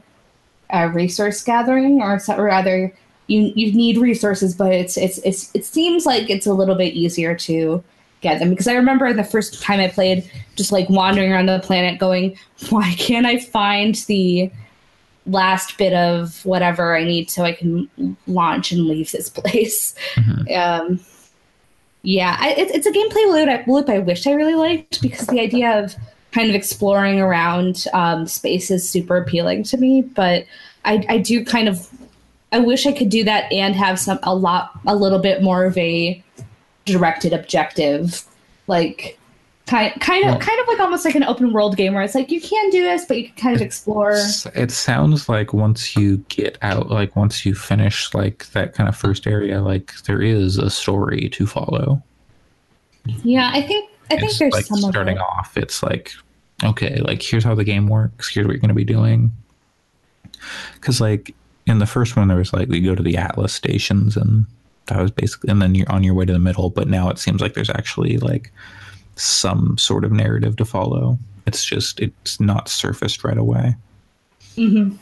[0.72, 2.92] uh, resource gathering, or, or rather,
[3.26, 6.94] you you need resources, but it's it's it's it seems like it's a little bit
[6.94, 7.82] easier to
[8.20, 11.60] get them because I remember the first time I played, just like wandering around the
[11.60, 12.36] planet, going,
[12.70, 14.50] "Why can't I find the
[15.26, 17.88] last bit of whatever I need so I can
[18.26, 19.94] launch and leave this place?"
[20.54, 21.00] Um,
[22.02, 25.26] yeah, I, it, it's a gameplay loop I, loop I wish I really liked because
[25.26, 25.94] the idea of
[26.32, 30.02] kind of exploring around um, space is super appealing to me.
[30.02, 30.46] But
[30.84, 31.88] I, I do kind of,
[32.52, 35.64] I wish I could do that and have some a lot, a little bit more
[35.64, 36.22] of a
[36.84, 38.24] directed objective,
[38.66, 39.18] like
[39.66, 42.14] kind, kind of, Well- kind of like almost like an open world game where it's
[42.14, 44.14] like you can do this, but you can kind of explore.
[44.54, 48.96] It sounds like once you get out, like once you finish like that kind of
[48.96, 52.02] first area, like there is a story to follow.
[53.22, 55.38] Yeah, I think, I think there's like some starting of it.
[55.38, 55.56] off.
[55.56, 56.12] It's like
[56.62, 58.28] okay, like here's how the game works.
[58.28, 59.32] Here's what you're going to be doing.
[60.74, 61.34] Because like
[61.66, 64.46] in the first one, there was like you go to the Atlas stations, and
[64.86, 66.70] that was basically, and then you're on your way to the middle.
[66.70, 68.52] But now it seems like there's actually like
[69.16, 71.18] some sort of narrative to follow.
[71.46, 73.76] It's just it's not surfaced right away.
[74.56, 74.96] Mm-hmm.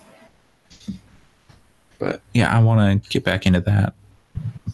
[1.98, 3.94] But yeah, I want to get back into that.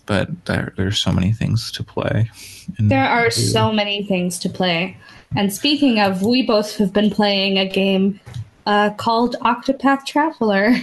[0.06, 2.30] But there, there's so many things to play.
[2.78, 4.96] There are so many things to play.
[5.36, 8.20] And speaking of, we both have been playing a game
[8.66, 10.74] uh, called Octopath Traveler.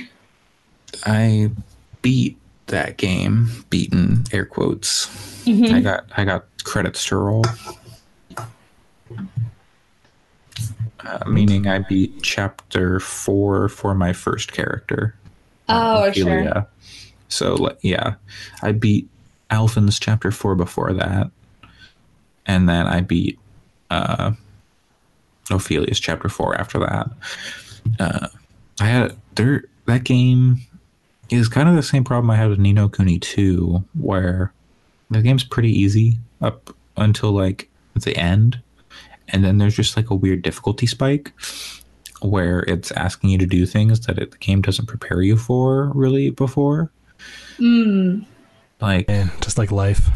[1.05, 1.51] I
[2.01, 5.07] beat that game, beaten air quotes.
[5.45, 5.71] Mhm.
[5.73, 7.45] I got I got credits to roll.
[11.03, 15.15] Uh, meaning I beat chapter four for my first character.
[15.67, 16.67] uh, Oh, sure.
[17.31, 18.15] So yeah,
[18.61, 19.07] I beat
[19.49, 21.31] Alfyn's chapter four before that,
[22.45, 23.39] and then I beat
[23.89, 24.31] uh,
[25.49, 27.09] Ophilia's chapter four after that.
[27.99, 28.27] Uh,
[28.79, 30.61] I had there that game
[31.29, 34.53] is kind of the same problem I had with Ni no Kuni 2, where
[35.09, 38.61] the game's pretty easy up until like the end,
[39.29, 41.31] and then there's just like a weird difficulty spike
[42.21, 45.91] where it's asking you to do things that it, the game doesn't prepare you for
[45.95, 46.91] really before.
[47.59, 48.25] Mm.
[48.79, 50.09] Like, Man, just like life.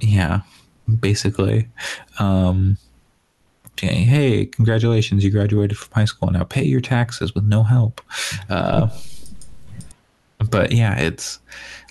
[0.00, 0.42] yeah,
[1.00, 1.68] basically.
[2.18, 2.78] Um,
[3.80, 6.30] hey, congratulations, you graduated from high school.
[6.30, 8.00] Now pay your taxes with no help.
[8.48, 8.88] Uh,
[10.50, 11.38] but yeah, it's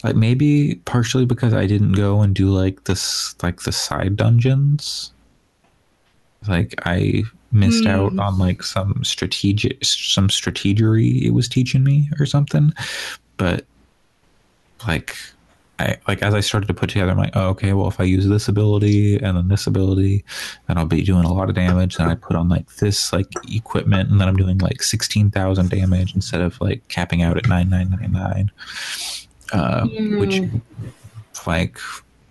[0.04, 5.12] like maybe partially because I didn't go and do like this, like the side dungeons.
[6.48, 8.20] Like I missed out Hmm.
[8.20, 12.74] on like some strategic, some strategery it was teaching me or something.
[13.38, 13.66] But
[14.88, 15.16] like
[15.80, 18.04] I like as I started to put together, I'm like, oh, okay, well, if I
[18.04, 20.24] use this ability and then this ability,
[20.68, 21.98] then I'll be doing a lot of damage.
[21.98, 25.70] Then I put on like this like equipment, and then I'm doing like sixteen thousand
[25.70, 28.52] damage instead of like capping out at nine nine nine nine.
[29.52, 30.42] Uh, Which,
[31.46, 31.78] like,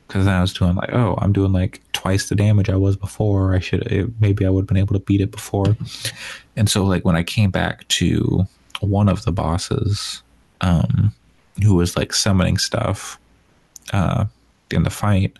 [0.06, 2.96] because then I was doing like, oh, I'm doing like twice the damage I was
[2.96, 3.54] before.
[3.54, 5.76] I should it, maybe I would have been able to beat it before.
[6.56, 8.46] And so like when I came back to
[8.80, 10.22] one of the bosses,
[10.60, 11.12] um,
[11.62, 13.18] who was like summoning stuff
[13.92, 14.24] uh,
[14.70, 15.36] in the fight.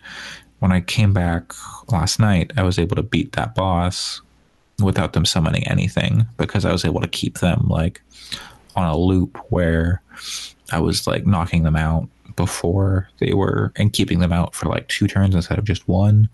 [0.59, 1.53] When I came back
[1.91, 4.21] last night, I was able to beat that boss
[4.83, 8.03] without them summoning anything because I was able to keep them like
[8.77, 10.03] on a loop where
[10.71, 14.89] I was like knocking them out before they were and keeping them out for like
[14.89, 16.29] two turns instead of just one.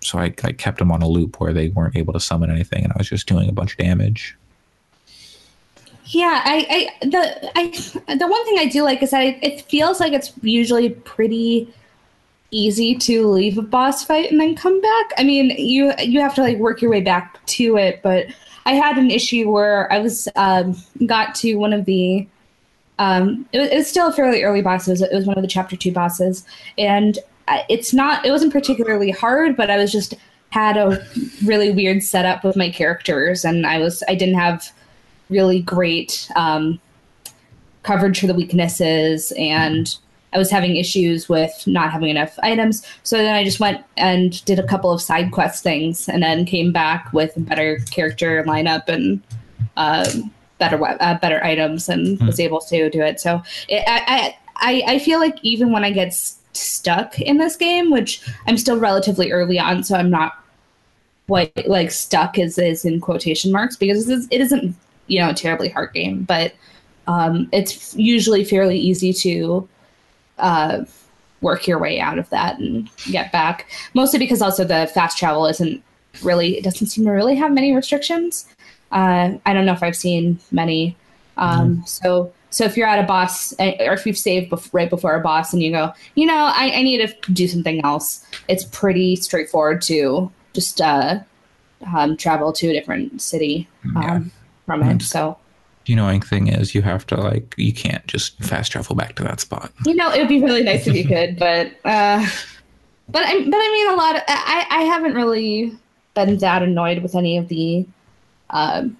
[0.00, 2.84] so I, I kept them on a loop where they weren't able to summon anything,
[2.84, 4.36] and I was just doing a bunch of damage.
[6.10, 9.60] Yeah, I, I the I the one thing I do like is that it, it
[9.62, 11.72] feels like it's usually pretty
[12.50, 15.12] easy to leave a boss fight and then come back.
[15.18, 18.26] I mean, you you have to like work your way back to it, but
[18.64, 22.26] I had an issue where I was um, got to one of the
[22.98, 24.88] um, it, was, it was still a fairly early boss.
[24.88, 26.42] It was, it was one of the chapter two bosses,
[26.78, 27.18] and
[27.68, 30.14] it's not it wasn't particularly hard, but I was just
[30.50, 31.06] had a
[31.44, 34.72] really weird setup with my characters, and I was I didn't have
[35.30, 36.80] really great um,
[37.82, 39.98] coverage for the weaknesses and
[40.32, 42.86] I was having issues with not having enough items.
[43.02, 46.44] So then I just went and did a couple of side quest things and then
[46.44, 49.22] came back with a better character lineup and
[49.76, 53.20] um, better uh, better items and was able to do it.
[53.20, 57.56] So it, I, I I feel like even when I get s- stuck in this
[57.56, 60.34] game, which I'm still relatively early on, so I'm not
[61.26, 64.74] what like stuck is is in quotation marks because it isn't
[65.08, 66.52] you know a terribly hard game, but
[67.06, 69.68] um, it's usually fairly easy to
[70.38, 70.84] uh,
[71.40, 73.68] work your way out of that and get back.
[73.94, 75.82] Mostly because also the fast travel isn't
[76.22, 78.46] really it doesn't seem to really have many restrictions.
[78.92, 80.96] Uh, I don't know if I've seen many.
[81.36, 84.88] Um, So so if you're at a boss uh, or if you've saved bef- right
[84.88, 88.24] before a boss and you go, you know, I, I need to do something else.
[88.48, 91.20] It's pretty straightforward to just uh,
[91.94, 94.32] um, travel to a different city um.
[94.68, 95.02] From it.
[95.02, 95.36] So
[95.86, 99.22] The annoying thing is you have to like you can't just fast travel back to
[99.24, 99.72] that spot.
[99.86, 102.24] You know, it would be really nice if you could, but uh,
[103.08, 105.76] but I but I mean, a lot of I I haven't really
[106.14, 107.86] been that annoyed with any of the.
[108.50, 108.96] Um,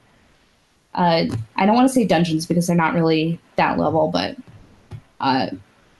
[0.94, 1.26] uh,
[1.56, 4.36] I don't want to say dungeons because they're not really that level, but
[5.20, 5.48] uh,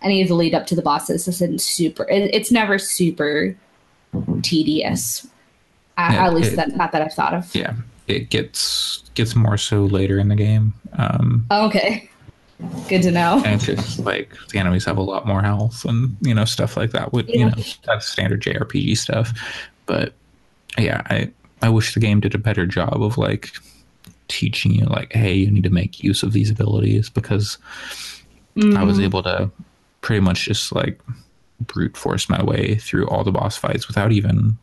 [0.03, 2.05] any of the lead up to the bosses isn't super.
[2.09, 3.55] It, it's never super
[4.43, 5.27] tedious.
[5.97, 7.55] I, Yeah, at least it- that not that I've thought of.
[7.55, 7.75] Yeah,
[8.09, 10.75] it gets gets more so later in the game.
[10.97, 12.09] Um, Okay,
[12.89, 13.43] good to know.
[13.45, 16.77] and it's just like the enemies have a lot more health and you know stuff
[16.77, 19.33] like that with you know that's standard jrpg stuff
[19.87, 20.13] but
[20.77, 21.31] yeah i
[21.63, 23.53] i wish the game did a better job of like
[24.27, 27.59] teaching you like hey you need to make use of these abilities because
[28.77, 29.49] i was able to
[30.01, 31.01] pretty much just like
[31.61, 34.59] brute force my way through all the boss fights without even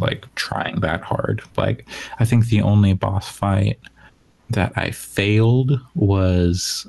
[0.00, 1.86] like trying that hard like
[2.20, 3.78] i think the only boss fight
[4.50, 6.86] that i failed was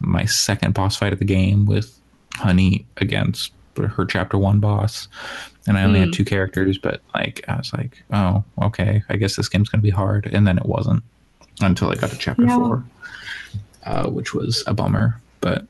[0.00, 1.98] my second boss fight of the game with
[2.34, 5.08] H'aanit against her chapter one boss.
[5.66, 9.36] And I only had two characters, but like I was like, oh, okay, I guess
[9.36, 10.26] this game's gonna be hard.
[10.32, 11.02] And then it wasn't
[11.60, 12.56] until I got to chapter Yeah.
[12.56, 12.84] four,
[13.84, 15.20] uh, which was a bummer.
[15.40, 15.66] But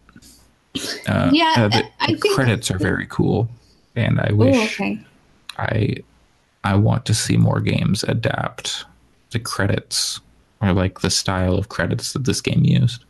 [1.08, 3.48] uh, Yeah, uh, the, I credits are very cool,
[3.94, 5.00] and I wish okay.
[5.58, 5.96] I
[6.66, 8.84] I want to see more games adapt
[9.30, 10.20] the credits
[10.60, 13.04] or like the style of credits that this game used.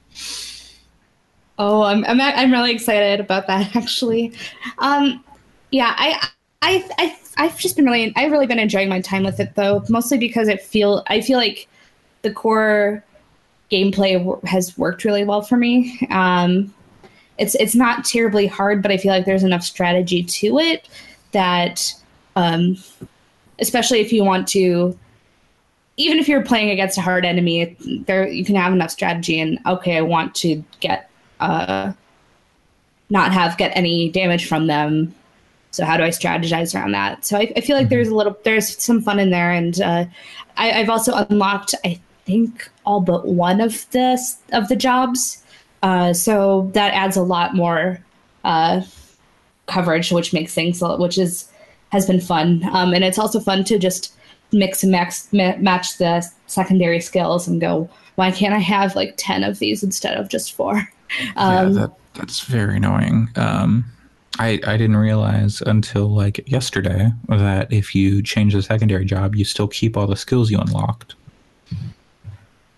[1.59, 4.33] Oh, I'm I'm I'm really excited about that actually.
[4.79, 5.25] Um,
[5.71, 6.29] yeah, I
[6.61, 9.83] I I I've just been really I've really been enjoying my time with it though,
[9.89, 11.67] mostly because it feel I feel like
[12.21, 13.03] the core
[13.73, 16.07] gameplay has worked really well for me.
[16.11, 16.75] Um,
[17.39, 20.89] it's it's not terribly hard, but I feel like there's enough strategy to it
[21.33, 21.95] that,
[22.35, 22.77] um,
[23.59, 24.99] especially if you want to,
[25.97, 29.59] even if you're playing against a hard enemy, there you can have enough strategy and
[29.67, 31.93] okay, I want to get uh,
[33.11, 35.15] not have get any damage from them.
[35.71, 37.25] So how do I strategize around that?
[37.25, 40.05] So I, I feel like there's a little there's some fun in there, and uh,
[40.57, 44.19] I, I've also unlocked I think all but one of the
[44.53, 45.43] of the jobs.
[45.83, 48.01] Uh, so that adds a lot more
[48.45, 48.83] uh,
[49.67, 51.49] coverage, which makes things which is
[51.91, 54.15] has been fun, um, and it's also fun to just
[54.53, 57.89] mix and max, ma- match the secondary skills and go.
[58.17, 60.89] Why can't I have like ten of these instead of just four?
[61.37, 63.29] Um, yeah, that that's very annoying.
[63.37, 63.85] Um,
[64.39, 69.45] I I didn't realize until like yesterday that if you change the secondary job, you
[69.45, 71.15] still keep all the skills you unlocked.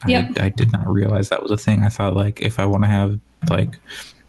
[0.07, 0.33] Yep.
[0.39, 1.83] I, I did not realize that was a thing.
[1.83, 3.19] I thought like if I want to have
[3.49, 3.79] like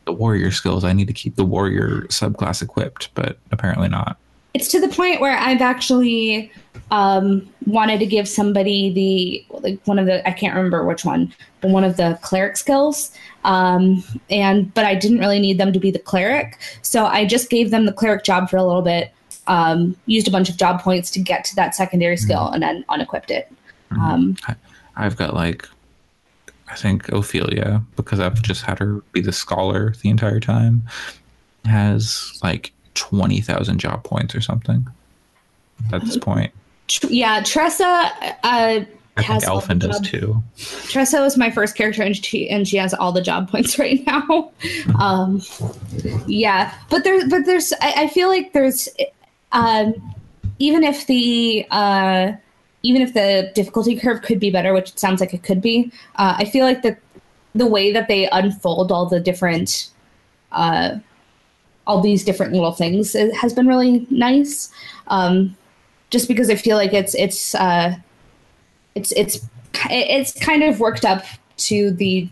[0.05, 4.17] the warrior skills, I need to keep the warrior subclass equipped, but apparently not.
[4.53, 6.51] It's to the point where I've actually
[6.91, 11.33] um, wanted to give somebody the like one of the I can't remember which one,
[11.61, 13.11] but one of the cleric skills.
[13.43, 17.49] Um, and but I didn't really need them to be the cleric, so I just
[17.49, 19.11] gave them the cleric job for a little bit.
[19.47, 22.85] Um, used a bunch of job points to get to that secondary skill, and then
[22.89, 23.51] unequipped it.
[23.91, 24.37] Um,
[24.95, 25.67] I've got like,
[26.67, 30.83] I think Ophilia, because I've just had her be the scholar the entire time,
[31.65, 34.87] has like 20,000 job points or something.
[35.93, 36.51] at this point.
[37.07, 38.11] Yeah, Tressa.
[38.43, 38.85] Uh,
[39.17, 40.41] I has think Alfyn does too.
[40.57, 44.05] Tressa is my first character, and she and she has all the job points right
[44.05, 44.51] now.
[44.99, 45.41] Um,
[46.27, 48.89] yeah, but there's but there's I, I feel like there's
[49.51, 49.93] um,
[50.57, 52.33] even if the uh,
[52.83, 55.91] even if the difficulty curve could be better, which it sounds like it could be,
[56.15, 56.97] uh, I feel like the
[57.53, 59.89] the way that they unfold all the different
[60.51, 60.97] uh,
[61.89, 63.15] all these different little things.
[63.15, 64.71] It has been really nice.
[65.07, 65.57] Um,
[66.11, 67.95] just because I feel like it's it's uh,
[68.93, 69.39] it's it's
[69.89, 71.25] it's kind of worked up
[71.57, 72.29] to the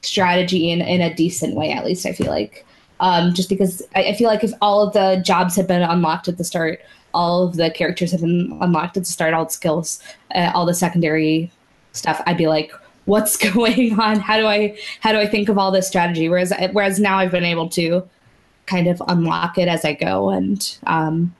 [0.00, 2.66] strategy in, in a decent way at least i feel like.
[3.00, 6.28] Um, just because I, I feel like if all of the jobs had been unlocked
[6.28, 6.80] at the start
[7.12, 10.02] all of the characters had been unlocked at the start all the skills
[10.34, 11.50] uh, all the secondary
[11.92, 12.72] stuff i'd be like
[13.06, 14.20] what's going on?
[14.20, 16.28] How do i how do i think of all this strategy?
[16.28, 18.08] Whereas whereas now i've been able to
[18.66, 21.34] kind of unlock it as i go and um,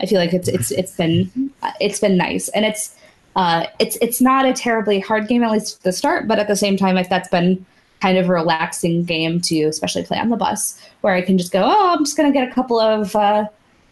[0.00, 1.50] i feel like it's it's it's been
[1.80, 2.96] it's been nice and it's
[3.36, 6.48] uh, it's it's not a terribly hard game at least at the start, but at
[6.48, 7.64] the same time, if that's been
[8.00, 11.52] kind of a relaxing game to especially play on the bus, where I can just
[11.52, 13.46] go, oh, I'm just gonna get a couple of uh,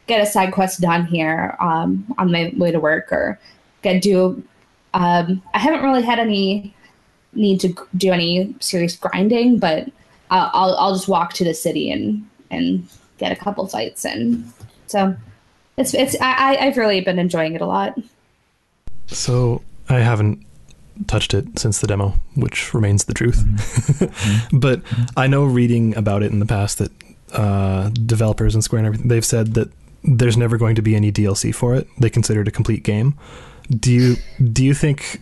[0.06, 3.38] get a side quest done here um, on my way to work, or
[3.82, 4.42] get do.
[4.92, 6.74] Um, I haven't really had any
[7.32, 9.88] need to do any serious grinding, but
[10.30, 12.86] I'll I'll, I'll just walk to the city and and
[13.18, 14.44] get a couple fights in.
[14.86, 15.16] So
[15.76, 17.98] it's it's I I- I've really been enjoying it a lot.
[19.06, 20.44] So I haven't
[21.06, 23.42] touched it since the demo, which remains the truth.
[24.52, 24.82] but
[25.16, 26.92] I know reading about it in the past that
[27.32, 29.70] uh, developers and Square and everything they've said that
[30.02, 31.86] there's never going to be any DLC for it.
[31.98, 33.16] They consider it a complete game.
[33.68, 34.16] Do you
[34.52, 35.20] do you think,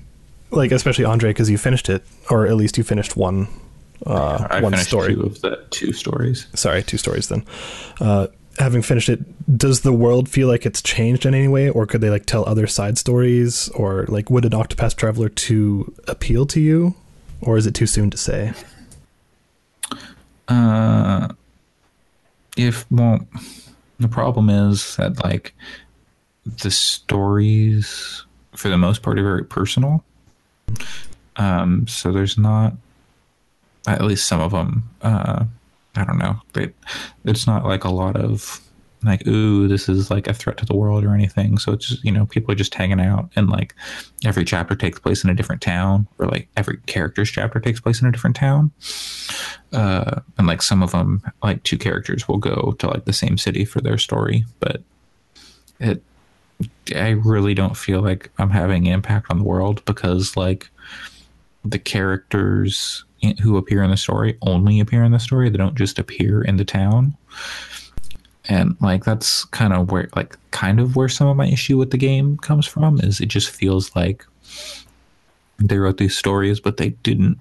[0.50, 3.48] like especially Andre, because you finished it, or at least you finished one
[4.06, 5.14] uh, I one finished story?
[5.14, 6.46] two of the two stories.
[6.54, 7.44] sorry, two stories then.
[8.00, 8.28] Uh,
[8.58, 9.20] having finished it,
[9.56, 12.44] does the world feel like it's changed in any way, or could they like tell
[12.48, 16.94] other side stories, or like would an Octopath Traveler two appeal to you,
[17.40, 18.52] or is it too soon to say?
[20.48, 21.28] Uh,
[22.56, 23.26] if well,
[24.00, 25.54] the problem is that like
[26.62, 28.24] the stories,
[28.54, 30.02] for the most part, are very personal.
[31.36, 32.72] Um, so there's not,
[33.92, 34.88] at least some of them.
[35.02, 35.44] Uh,
[35.96, 36.40] I don't know.
[36.52, 36.72] They,
[37.24, 38.60] it's not like a lot of
[39.04, 41.58] like, ooh, this is like a threat to the world or anything.
[41.58, 43.74] So it's just, you know, people are just hanging out and like
[44.24, 48.00] every chapter takes place in a different town or like every character's chapter takes place
[48.00, 48.72] in a different town.
[49.72, 53.38] Uh, and like some of them, like two characters will go to like the same
[53.38, 54.82] city for their story, but
[55.78, 56.02] it,
[56.96, 60.70] I really don't feel like I'm having impact on the world because like
[61.64, 63.04] the characters
[63.40, 65.48] who appear in the story only appear in the story.
[65.48, 67.16] They don't just appear in the town.
[68.48, 71.90] And like that's kind of where like kind of where some of my issue with
[71.90, 74.24] the game comes from is it just feels like
[75.58, 77.38] they wrote these stories but they didn't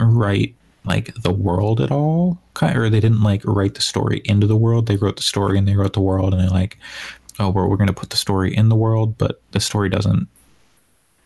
[0.00, 0.54] write
[0.84, 4.86] like the world at all or they didn't like write the story into the world
[4.86, 6.76] they wrote the story and they wrote the world and they're like
[7.38, 10.28] oh well, we're going to put the story in the world but the story doesn't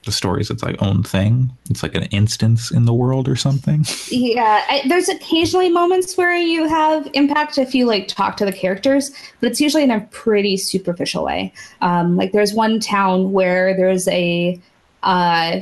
[0.04, 3.36] the story is its like own thing it's like an instance in the world or
[3.36, 8.44] something Yeah, I, there's occasionally moments where you have impact if you like talk to
[8.44, 11.52] the characters, but it's usually in a pretty superficial way.
[11.80, 14.60] Um, like there's one town where there's a
[15.02, 15.60] uh,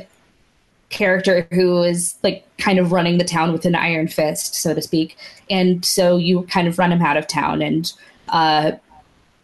[0.89, 4.81] character who is like kind of running the town with an iron fist, so to
[4.81, 5.17] speak,
[5.49, 7.61] and so you kind of run him out of town.
[7.61, 7.91] And
[8.29, 8.73] uh,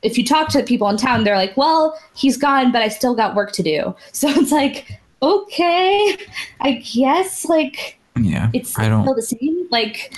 [0.04, 3.16] if you talk to people in town, they're like, "Well, he's gone, but I still
[3.16, 6.18] got work to do." So it's like, okay,
[6.62, 10.14] I guess like yeah it's i don't still the same like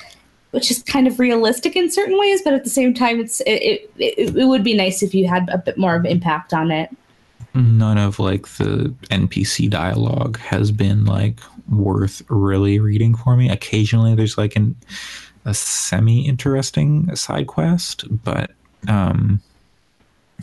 [0.51, 3.89] which is kind of realistic in certain ways but at the same time it's it,
[3.97, 6.89] it, it, would be nice if you had a bit more of impact on it
[7.53, 14.13] none of like the npc dialogue has been like worth really reading for me occasionally
[14.13, 14.75] there's like an
[15.45, 18.51] a semi interesting side quest but
[18.87, 19.41] um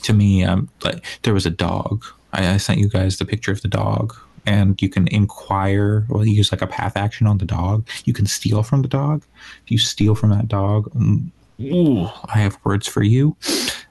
[0.03, 2.05] to me um like there was a dog.
[2.32, 4.16] I, I sent you guys the picture of the dog
[4.47, 7.86] and you can inquire or use like a path action on the dog.
[8.05, 9.24] You can steal from the dog.
[9.64, 11.30] If you steal from that dog mm,
[11.61, 13.36] ooh, i have words for you.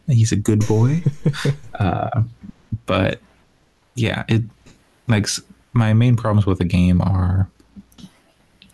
[0.07, 1.03] He's a good boy.
[1.75, 2.21] Uh,
[2.85, 3.19] but
[3.95, 4.43] yeah it
[5.07, 5.27] like
[5.73, 7.49] my main problems with the game are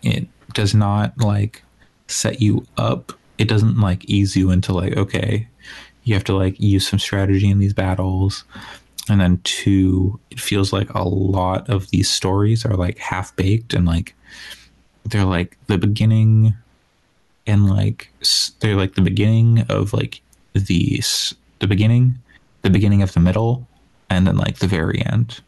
[0.02, 1.62] it does not like
[2.06, 3.12] set you up.
[3.38, 5.48] It doesn't like ease you into like okay
[6.08, 8.44] you have to like use some strategy in these battles
[9.10, 13.74] and then two it feels like a lot of these stories are like half baked
[13.74, 14.14] and like
[15.04, 16.54] they're like the beginning
[17.46, 18.10] and like
[18.60, 20.20] they're like the beginning of like
[20.54, 22.14] the s- the beginning
[22.62, 23.66] the beginning of the middle
[24.10, 25.40] and then like the very end.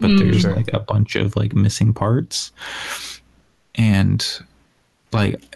[0.00, 0.18] But Mm.
[0.18, 2.50] there's like a bunch of like missing parts,
[3.76, 4.26] and
[5.12, 5.51] like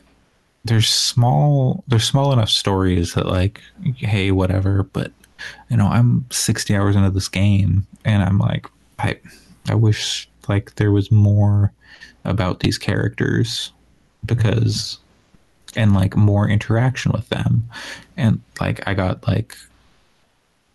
[0.67, 3.61] there's small there's small enough stories that like
[3.97, 5.13] hey whatever but
[5.71, 8.67] you know i'm 60 hours into this game and i'm like
[8.99, 9.19] i
[9.69, 11.73] i wish like there was more
[12.25, 13.73] about these characters
[14.25, 14.99] because
[15.77, 17.69] and like more interaction with them.
[18.17, 19.57] And like i got like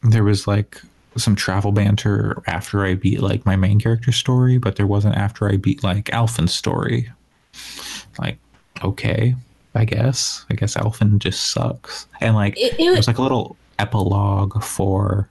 [0.03, 0.81] there was like
[1.17, 5.51] some travel banter after i beat like my main character story but there wasn't after
[5.51, 7.11] i beat like Alfyn's story.
[8.17, 8.37] Like
[8.83, 9.35] okay
[9.76, 13.55] i guess i guess Alfyn just sucks and like It- it was- like a little
[13.80, 15.28] epilogue for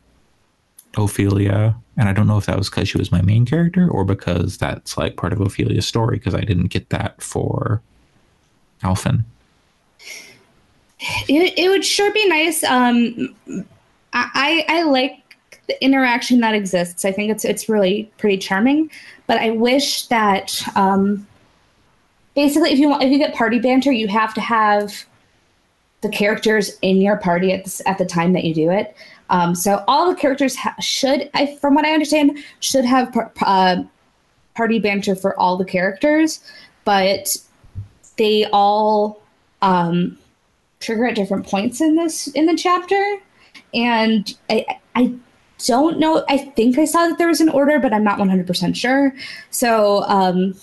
[0.95, 4.05] Ophilia and i don't know if that was because she was my main character or
[4.05, 7.81] because that's like part of Ophilia's story because i didn't get that for
[8.83, 9.25] Alfyn
[11.29, 12.63] It, it would sure be nice.
[12.65, 13.35] Um,
[14.13, 15.13] I, I I like
[15.67, 17.05] the interaction that exists.
[17.07, 18.91] I think it's it's really pretty charming.
[19.27, 21.27] But I wish that um,
[22.35, 25.05] basically, if you want, if you get party banter, you have to have
[26.01, 28.97] the characters in your party at the, at the time that you do it.
[29.29, 33.33] Um, so all the characters ha- should, I, from what I understand, should have par-
[33.43, 33.83] uh,
[34.55, 36.41] party banter for all the characters,
[36.85, 37.37] but
[38.17, 39.23] they all
[39.63, 40.19] um,
[40.81, 43.19] trigger at different points in this in the chapter,
[43.73, 45.15] and I I
[45.67, 46.25] don't know.
[46.29, 49.15] I think I saw that there was an order, but I'm not 100 percent sure.
[49.51, 50.55] So um,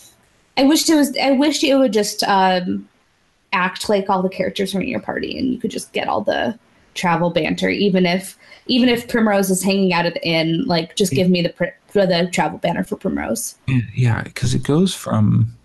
[0.58, 1.16] I wish it was.
[1.18, 2.88] I wish it would just um,
[3.53, 6.22] act like all the characters were in your party, and you could just get all
[6.22, 6.58] the
[6.95, 10.66] travel banter, even if even if Primrose is hanging out at the inn.
[10.66, 13.55] Like, just give me the the travel banner for Primrose.
[13.95, 15.58] Yeah, because it goes from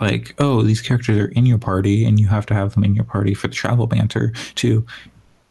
[0.00, 2.94] like, oh, these characters are in your party and you have to have them in
[2.94, 4.86] your party for the travel banter to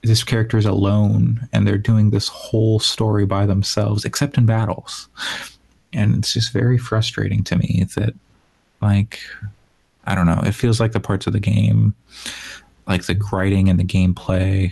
[0.03, 5.09] this character is alone and they're doing this whole story by themselves, except in battles.
[5.93, 8.13] And it's just very frustrating to me that,
[8.81, 9.19] like,
[10.05, 11.93] I don't know, it feels like the parts of the game,
[12.87, 14.71] like the writing and the gameplay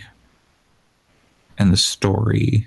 [1.58, 2.66] and the story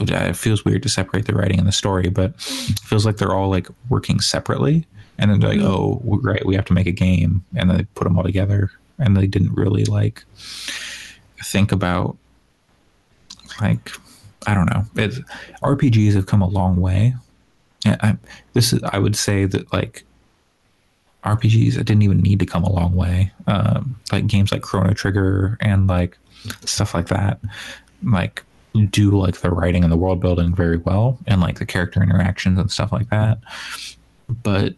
[0.00, 2.30] uh, it feels weird to separate the writing and the story, but
[2.68, 4.86] it feels like they're all like working separately.
[5.18, 7.76] And then they're like, oh, we- right, we have to make a game, and then
[7.76, 10.24] they put them all together, and they didn't really like
[11.44, 12.16] think about
[13.60, 13.92] like
[14.46, 14.84] I don't know.
[14.96, 15.14] It,
[15.62, 17.14] RPGs have come a long way.
[17.84, 18.16] And I,
[18.52, 20.04] this is I would say that like
[21.24, 23.32] RPGs it didn't even need to come a long way.
[23.46, 26.18] Um, like games like Chrono Trigger and like
[26.64, 27.40] stuff like that,
[28.02, 28.44] like
[28.90, 32.58] do like the writing and the world building very well, and like the character interactions
[32.58, 33.38] and stuff like that.
[34.28, 34.74] But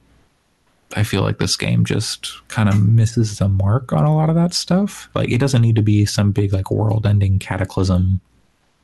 [0.97, 4.37] I feel like this game just kind of misses the mark on a lot of
[4.37, 5.09] that stuff.
[5.15, 8.21] Like it doesn't need to be some big like world-ending cataclysm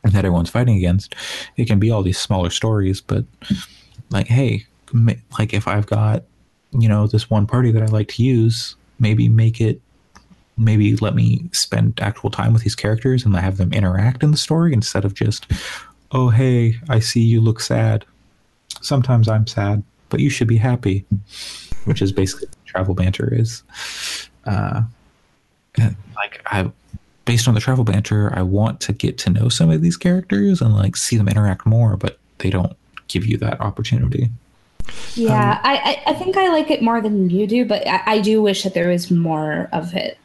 [0.02, 1.14] that everyone's fighting against.
[1.56, 3.24] It can be all these smaller stories, but
[4.10, 4.66] like, hey,
[5.38, 6.24] like if I've got
[6.72, 9.80] you know this one party that I like to use, maybe make it
[10.56, 14.36] maybe let me spend actual time with these characters and have them interact in the
[14.36, 15.46] story instead of just
[16.12, 18.04] oh hey i see you look sad.
[18.82, 21.04] Sometimes i'm sad but you should be happy
[21.84, 23.62] which is basically travel banter is.
[24.44, 24.82] Uh
[26.16, 26.70] like i
[27.24, 30.60] based on the travel banter i want to get to know some of these characters
[30.60, 32.76] and like see them interact more but they don't
[33.10, 34.30] give you that opportunity
[35.14, 38.20] Yeah, I, I, I think I like it more than you do, but I, I
[38.20, 40.18] do wish that there was more of it.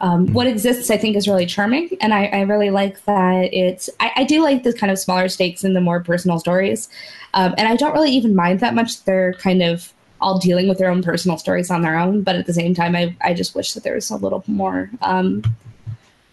[0.00, 3.90] Um, what exists, I think, is really charming, and I, I really like that it's.
[4.00, 6.88] I, I do like the kind of smaller stakes and the more personal stories,
[7.34, 9.04] um, and I don't really even mind that much.
[9.04, 12.46] They're kind of all dealing with their own personal stories on their own, but at
[12.46, 15.42] the same time, I, I just wish that there was a little more, um,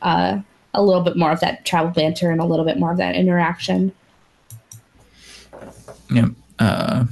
[0.01, 0.39] uh,
[0.73, 3.15] a little bit more of that travel banter and a little bit more of that
[3.15, 3.93] interaction.
[6.09, 6.27] Yeah.
[6.59, 7.05] Uh,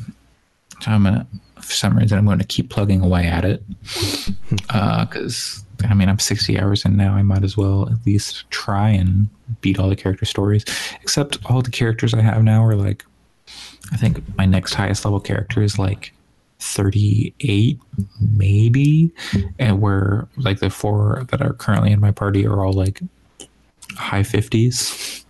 [0.82, 3.64] so I'm gonna, for some reason, I'm going to keep plugging away at it
[4.60, 7.14] because I mean I'm 60 hours in now.
[7.14, 9.28] I might as well at least try and
[9.62, 10.66] beat all the character stories.
[11.02, 13.06] Except all the characters I have now are like,
[13.92, 16.14] I think my next highest level character is like
[16.60, 17.80] 38,
[18.36, 19.12] maybe,
[19.60, 23.02] and where like the four that are currently in my party are all like
[23.96, 25.24] high 50s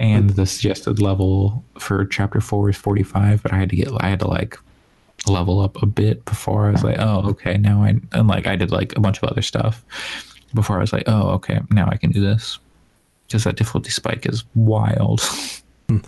[0.00, 4.08] and the suggested level for chapter four is 45 but i had to get i
[4.08, 4.58] had to like
[5.26, 8.56] level up a bit before i was like oh okay now i and like i
[8.56, 9.84] did like a bunch of other stuff
[10.54, 12.58] before i was like oh okay now i can do this.
[13.26, 15.20] Because that difficulty spike is wild
[15.88, 15.98] hmm.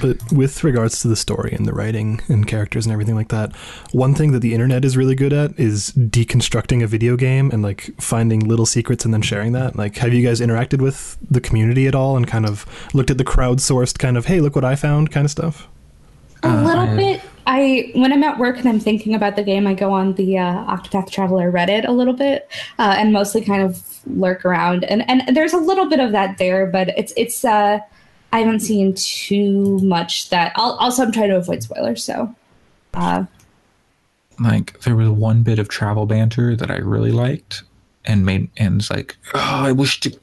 [0.00, 3.54] But with regards to the story and the writing and characters and everything like that,
[3.92, 7.62] one thing that the internet is really good at is deconstructing a video game and
[7.62, 9.76] like finding little secrets and then sharing that.
[9.76, 12.64] Like, have you guys interacted with the community at all and kind of
[12.94, 15.66] looked at the crowdsourced kind of, hey, look what I found kind of stuff?
[16.42, 17.20] A Uh, little I- bit.
[17.46, 20.38] I when I'm at work and I'm thinking about the game, I go on the
[20.38, 24.84] uh, Octopath Traveler Reddit a little bit, uh, and mostly kind of lurk around.
[24.84, 27.44] And and there's a little bit of that there, but it's it's.
[27.44, 27.80] Uh,
[28.32, 30.52] I haven't seen too much that.
[30.56, 32.34] I'll, also, I'm trying to avoid spoilers, so.
[32.94, 33.24] Uh,
[34.40, 37.62] like there was one bit of travel banter that I really liked
[38.06, 40.18] and made and it's like oh I wish to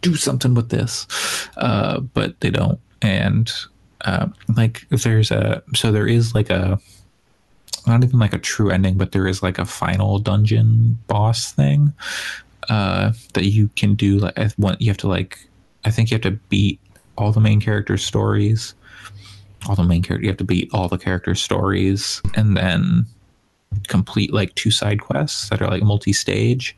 [0.00, 1.06] do something with this
[1.56, 3.50] uh but they don't and
[4.04, 6.78] uh, like there's a so there is like a
[7.86, 11.92] not even like a true ending but there is like a final dungeon boss thing
[12.68, 15.38] uh that you can do like want you have to like
[15.84, 16.80] I think you have to beat
[17.16, 18.74] all the main characters stories.
[19.68, 23.06] All the main character you have to beat all the characters stories and then
[23.88, 26.76] complete like two side quests that are like multi-stage.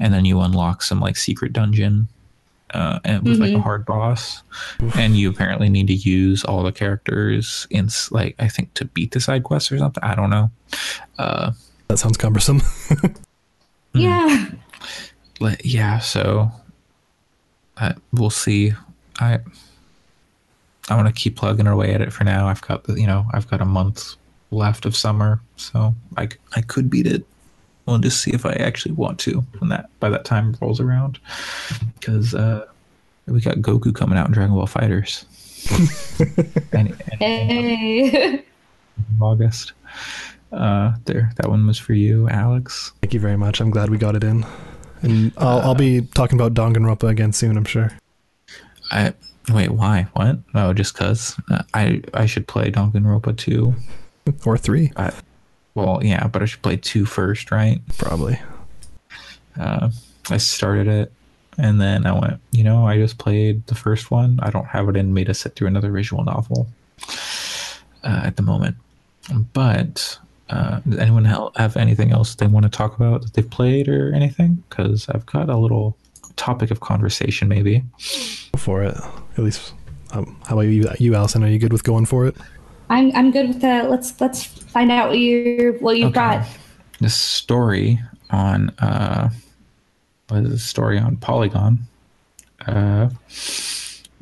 [0.00, 2.08] And then you unlock some like secret dungeon
[2.74, 3.62] uh, and with like a Mhm.
[3.62, 4.42] hard boss.
[4.96, 9.10] And you apparently need to use all the characters in like i think to beat
[9.12, 10.02] the side quests or something.
[10.02, 10.50] I don't know.
[11.18, 11.52] Uh
[11.88, 12.62] That sounds cumbersome.
[13.94, 14.46] yeah.
[15.38, 16.50] but yeah so
[17.76, 18.72] uh, we'll see.
[19.20, 19.40] I
[20.88, 23.24] i want to keep plugging away at it for now i've got the you know
[23.32, 24.14] i've got a month
[24.50, 27.24] left of summer so I I could beat it
[27.86, 31.18] we'll just see if i actually want to when that by that time rolls around
[31.98, 32.66] because uh
[33.26, 35.24] we got goku coming out in Dragon Ball FighterZ
[36.72, 38.44] and, and Hey.
[39.20, 39.72] august
[40.52, 43.60] uh there that one was for you alex Thank you very much.
[43.60, 44.44] I'm glad we got it in.
[45.02, 47.90] And I'll, I'll be talking about Danganronpa again soon, I'm sure.
[48.90, 49.12] I
[49.50, 49.70] wait.
[49.70, 50.06] Why?
[50.12, 50.38] What?
[50.54, 53.74] Oh, just cause uh, I I should play Danganronpa two.
[54.46, 54.92] Or three,
[55.74, 57.80] Well, yeah, but I should play two first, right?
[57.98, 58.38] probably.
[59.58, 59.90] Uh,
[60.30, 61.12] I started it,
[61.58, 62.40] and then I went.
[62.52, 64.38] You know, I just played the first one.
[64.40, 66.68] I don't have it in me to sit through another visual novel
[68.04, 68.76] uh, at the moment.
[69.52, 70.18] But
[70.50, 74.12] uh, does anyone have anything else they want to talk about that they've played or
[74.14, 74.62] anything?
[74.68, 75.96] Because I've got a little
[76.36, 77.82] topic of conversation, maybe.
[78.52, 78.96] Go for it.
[79.36, 79.74] At least,
[80.12, 81.42] um, how about you, you, Allison?
[81.44, 82.36] Are you good with going for it?
[82.90, 83.90] I'm I'm good with that.
[83.90, 86.14] Let's let's find out what you what you've Okay.
[86.38, 86.46] got.
[87.00, 87.98] this story
[88.30, 89.28] on uh
[90.28, 91.78] what is the story on polygon
[92.66, 93.08] uh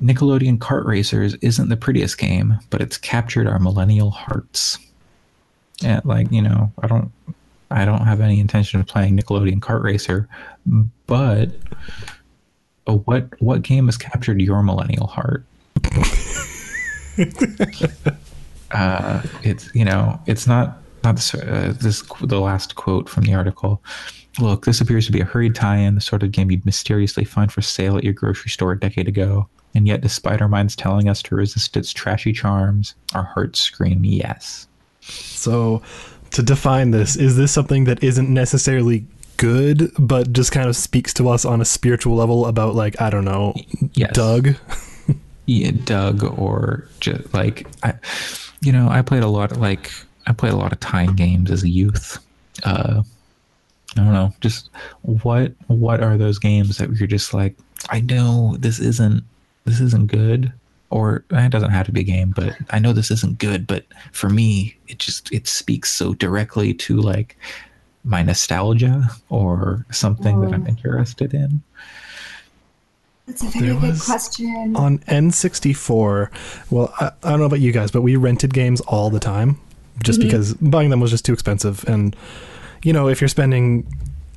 [0.02, 4.78] nickelodeon kart racers isn't the prettiest game but it's captured our millennial hearts
[5.80, 7.12] yeah like you know i don't
[7.70, 10.28] i don't have any intention of playing nickelodeon kart racer
[11.06, 11.50] but
[12.84, 15.44] what what game has captured your millennial heart
[18.72, 23.34] uh, it's you know it's not not this, uh, this the last quote from the
[23.34, 23.82] article.
[24.38, 27.50] Look, this appears to be a hurried tie-in, the sort of game you'd mysteriously find
[27.50, 29.48] for sale at your grocery store a decade ago.
[29.74, 34.04] And yet, despite our minds telling us to resist its trashy charms, our hearts scream
[34.04, 34.66] yes.
[35.00, 35.82] So,
[36.32, 39.04] to define this, is this something that isn't necessarily
[39.36, 43.10] good, but just kind of speaks to us on a spiritual level about, like, I
[43.10, 43.54] don't know,
[43.94, 44.12] Yes.
[44.14, 44.54] Doug?
[45.46, 47.94] yeah, Doug or just like I,
[48.60, 49.90] you know, I played a lot of like
[50.26, 52.18] I played a lot of time games as a youth.
[52.62, 53.02] Uh,
[53.96, 54.70] I don't know, just
[55.02, 57.56] what what are those games that you're just like
[57.88, 59.24] I know this isn't
[59.64, 60.52] this isn't good,
[60.90, 63.84] or it doesn't have to be a game, but I know this isn't good, but
[64.12, 67.36] for me, it just it speaks so directly to like
[68.04, 70.68] my nostalgia or something that I'm Oh.
[70.68, 71.62] interested in.
[73.26, 74.74] That's a There very good question.
[74.74, 76.30] On N64,
[76.70, 79.58] well, I, I don't know about you guys, but we rented games all the time
[80.02, 80.24] just Mhm.
[80.24, 81.84] because buying them was just too expensive.
[81.86, 82.16] And,
[82.82, 83.86] you know, if you're spending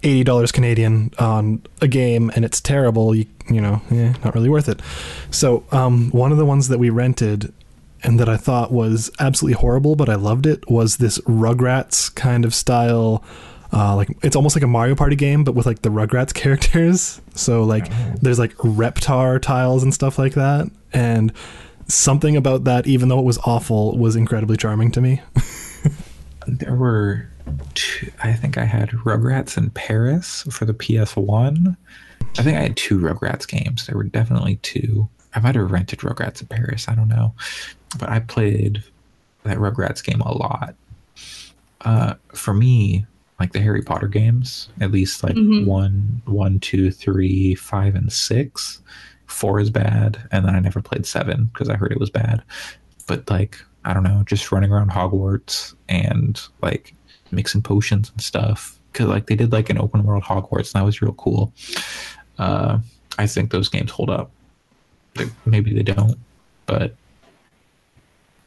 [0.04, 4.70] $80 Canadian on a game and it's terrible, you, you know, eh, not really worth
[4.70, 4.82] it.
[5.32, 7.54] So, um, one of the ones that we rented
[8.04, 12.46] and that I thought was absolutely horrible, but I loved it was this Rugrats kind
[12.46, 13.24] of style.
[13.72, 17.22] Uh, like it's almost like a Mario Party game, but with like the Rugrats characters.
[17.34, 17.88] So like
[18.22, 21.32] there's like Reptar tiles and stuff like that, and
[21.88, 25.22] something about that, even though it was awful, was incredibly charming to me.
[26.48, 27.30] there were
[27.74, 31.76] two, I think I had Rugrats in Paris for the PS1.
[32.38, 33.86] I think I had two Rugrats games.
[33.86, 35.08] There were definitely two.
[35.36, 36.88] I might have rented Rugrats in Paris.
[36.88, 37.34] I don't know.
[38.00, 38.84] But I played
[39.44, 40.76] that Rugrats game a lot.
[41.82, 43.06] Uh, for me,
[43.40, 45.66] like the Harry Potter games, at least like Mhm.
[45.66, 48.82] one, one, two, three, five, and six.
[49.28, 52.44] Four is bad, and then I never played seven because I heard it was bad.
[53.06, 56.96] but like I don't know, just running around Hogwarts and like
[57.34, 58.80] mixing potions and stuff.
[58.94, 61.52] Cause like they did like an open world Hogwarts and that was real cool.
[62.38, 62.80] Uh,
[63.18, 64.32] I think those games hold up.
[65.16, 66.18] They, maybe they don't,
[66.66, 66.96] but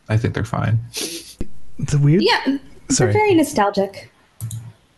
[0.08, 0.78] I think they're fine.
[1.78, 2.22] The weird.
[2.22, 2.58] Yeah,
[2.90, 3.12] Sorry.
[3.12, 4.10] they're very nostalgic.
[4.42, 4.46] I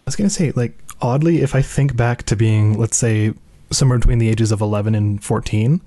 [0.06, 3.34] was gonna say, like, oddly, if I think back to being, let's say,
[3.70, 5.80] somewhere between the ages of 11 and 14,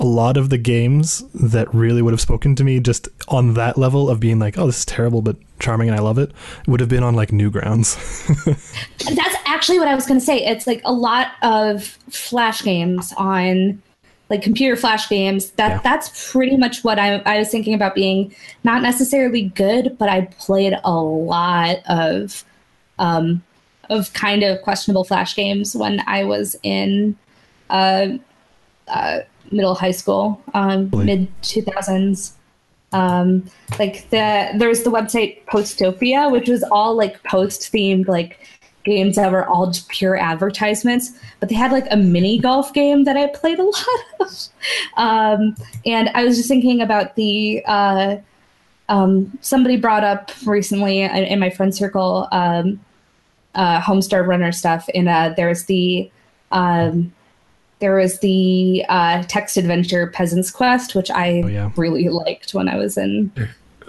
[0.00, 3.76] a lot of the games that really would have spoken to me just on that
[3.76, 6.32] level of being like, oh, this is terrible but charming and I love it,
[6.66, 7.96] would have been on like Newgrounds.
[9.16, 10.44] That's actually what I was going to say.
[10.44, 13.82] It's like a lot of flash games on
[14.30, 15.50] like computer flash games.
[15.52, 15.80] That Yeah.
[15.82, 20.22] that's pretty much what I, I was thinking about being not necessarily good, but I
[20.38, 22.44] played a lot of
[22.98, 23.42] um,
[23.88, 27.16] of kind of questionable flash games when I was in
[27.70, 28.08] uh,
[28.86, 29.20] uh,
[29.52, 32.34] middle high school, um, mid two thousands.
[32.92, 33.44] Um,
[33.78, 38.40] like the there's the website Postopia, which was all like post themed like
[38.84, 41.12] games that were all just pure advertisements.
[41.40, 43.84] But they had like a mini golf game that I played a lot
[44.20, 44.48] of.
[44.96, 48.16] Um, and I was just thinking about the uh,
[48.88, 52.80] um, somebody brought up recently in, in my friend circle um,
[53.54, 56.10] uh, Homestar Runner stuff, and uh, there's the
[56.52, 57.12] um,
[57.80, 61.70] there was the uh, text adventure Peasant's Quest, which I Oh, yeah.
[61.76, 63.30] really liked when I was in.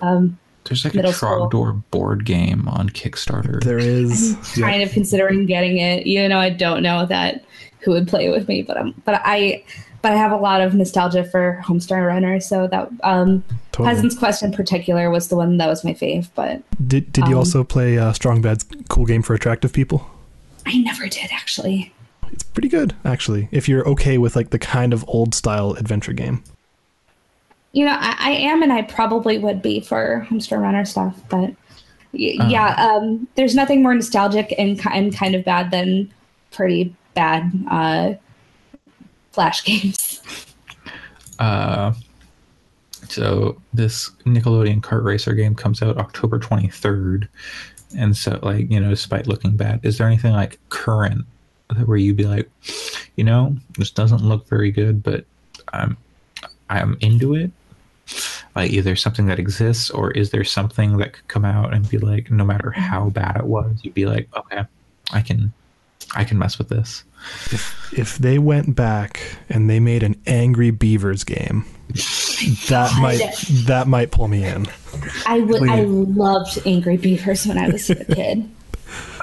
[0.02, 1.50] Um, There's like Middle a school.
[1.50, 3.64] Trogdor board game on Kickstarter.
[3.64, 4.36] there is.
[4.58, 6.06] I'm kind of considering getting it.
[6.08, 7.44] You know, I don't know that
[7.80, 9.64] who would play with me, but I'm but I
[10.02, 13.96] but I have a lot of nostalgia for Homestar Runner, so that um, Totally.
[13.96, 16.30] Peasant's Quest in particular was the one that was my fave.
[16.36, 20.10] But Did, did you um, also play uh, Strong Bad's cool game for attractive people?
[20.66, 21.92] I never did actually.
[22.40, 26.14] It's pretty good, actually, if you're okay with like the kind of old style adventure
[26.14, 26.42] game.
[27.74, 31.50] You know, I, I am, and I probably would be for Homestar Runner stuff, but
[32.14, 36.10] y- yeah, um, there's nothing more nostalgic and, and kind of bad than
[36.52, 38.14] pretty bad uh,
[39.34, 40.22] flash games.
[41.40, 41.94] Uh,
[43.10, 47.28] so this Nickelodeon kart racer game comes out October 23rd,
[47.98, 51.39] and so like you know, despite looking bad, is there anything like current that
[51.86, 52.50] where you'd be like,
[53.16, 55.26] you know, this doesn't look very good, but
[55.74, 55.98] I'm
[56.70, 57.52] I'm into it.
[58.56, 62.00] Like either something that exists, or is there something that could come out and be
[62.00, 62.82] like, no matter mm-hmm.
[62.82, 64.64] how bad it was, you'd be like, okay,
[65.12, 65.54] I can,
[66.16, 67.04] I can mess with this.
[67.52, 71.66] If if they went back and they made an Angry Beavers game,
[72.70, 73.22] that might
[73.68, 74.66] that might pull me in.
[75.28, 75.70] I would.
[75.70, 78.50] I loved Angry Beavers when I was a kid.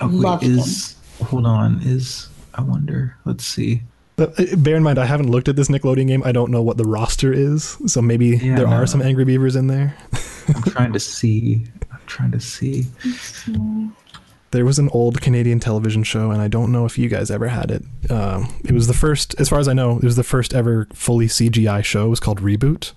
[0.01, 3.17] Oh, wait, Loved is hold on, is I wonder.
[3.25, 3.83] Let's see.
[4.17, 6.23] But uh, bear in mind, I haven't looked at this Nickelodeon game.
[6.25, 8.73] I don't know what the roster is, so maybe Yeah, there no.
[8.73, 9.95] are some Angry Beavers in there.
[10.55, 11.67] I'm trying to see.
[11.93, 12.87] I'm trying to see.
[14.53, 17.49] There was an old Canadian television show, and I don't know if you guys ever
[17.49, 17.83] had it.
[18.11, 20.87] Um, it was the first, as far as I know, it was the first ever
[20.95, 22.07] fully CGI show.
[22.07, 22.93] It was called Reboot.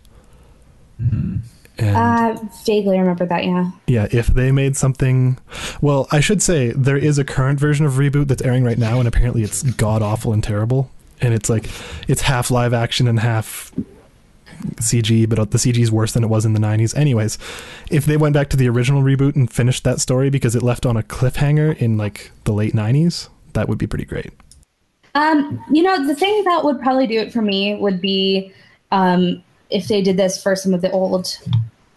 [1.79, 3.45] And Uh, vaguely remember that.
[3.45, 3.71] Yeah.
[3.87, 5.37] yeah, if they made something,
[5.81, 8.99] well, I should say there is a current version of Reboot that's airing right now,
[8.99, 10.91] and apparently it's god awful and terrible.
[11.21, 11.69] And it's like
[12.07, 13.71] it's half live action and half
[14.75, 16.95] CG, but the CG is worse than it was in the 90s.
[16.97, 17.37] Anyways,
[17.89, 20.85] if they went back to the original reboot and finished that story because it left
[20.85, 24.31] on a cliffhanger in like the late 90s, that would be pretty great.
[25.15, 28.53] Um, you know, the thing that would probably do it for me would be
[28.91, 31.37] um, if they did this for some of the old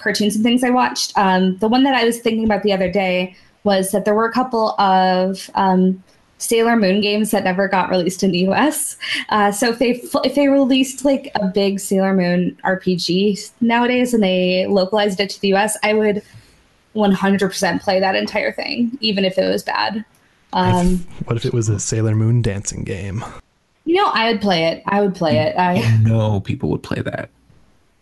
[0.02, 1.16] cartoons and things I watched.
[1.16, 4.26] Um, the one that I was thinking about the other day was that there were
[4.26, 6.02] a couple of um,
[6.38, 8.96] Sailor Moon games that never got released in the U.S.
[9.28, 14.22] Uh, so if they if they released like a big Sailor Moon RPG nowadays and
[14.22, 16.22] they localized it to the U.S., I would
[16.94, 20.04] 100% play that entire thing, even if it was bad.
[20.52, 23.24] Um, what if it was a Sailor Moon dancing game?
[23.84, 24.82] You know, I would play it.
[24.86, 25.56] I would play it.
[25.56, 27.30] I You know, people would play that.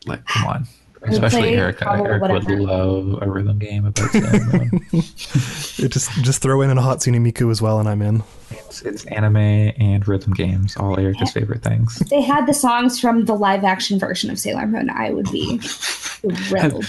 [0.06, 0.66] Like, come on.
[1.02, 1.90] Would Especially play Erica.
[1.90, 4.80] Eric would love a rhythm game about Sailor Moon.
[4.92, 8.22] It just just throw in a hot Hatsune Miku as well, and I'm in.
[8.50, 11.98] it's, it's anime and rhythm games, all Erica's favorite things.
[12.10, 14.90] they had the songs from the live action version of Sailor Moon.
[14.90, 16.84] I would be thrilled.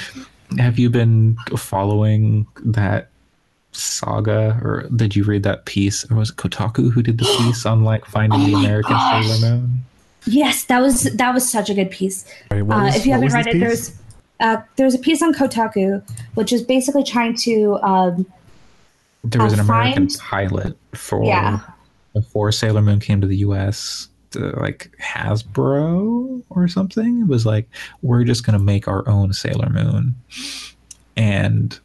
[0.57, 3.07] Have you been following that
[3.71, 6.09] saga, or did you read that piece?
[6.11, 9.25] Or was it Kotaku who did the piece on like finding Oh the American gosh.
[9.25, 9.79] Sailor Moon?
[10.25, 12.25] yes, that was that was such a good piece.
[12.49, 13.61] Sorry, what Uh, was- if you haven't read it, piece?
[13.61, 14.00] there's
[14.41, 16.01] uh, there's a piece on Kotaku
[16.33, 18.25] which is basically trying to um,
[19.23, 20.19] There was Uh, an American find-
[20.49, 21.59] pilot for Yeah.
[22.13, 24.07] before Sailor Moon came to the U.S.
[24.35, 27.67] uh, like Hasbro or something It was like,
[28.01, 30.15] we're just gonna make our own Sailor Moon,
[31.15, 31.79] and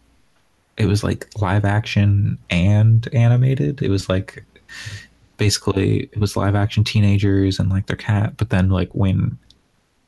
[0.76, 3.82] it was like live action and animated.
[3.82, 4.44] It was like
[5.36, 9.38] basically it was live action teenagers and like their cat, but then like when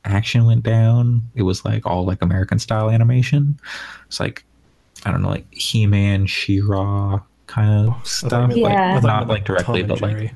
[0.05, 3.59] action went down, it was like all like American style animation.
[4.07, 4.43] It's like
[5.05, 8.55] I don't know, like He Man, She Ra kind of stuff.
[8.55, 8.97] you meant, Yeah.
[8.97, 10.33] I Not like directly, but like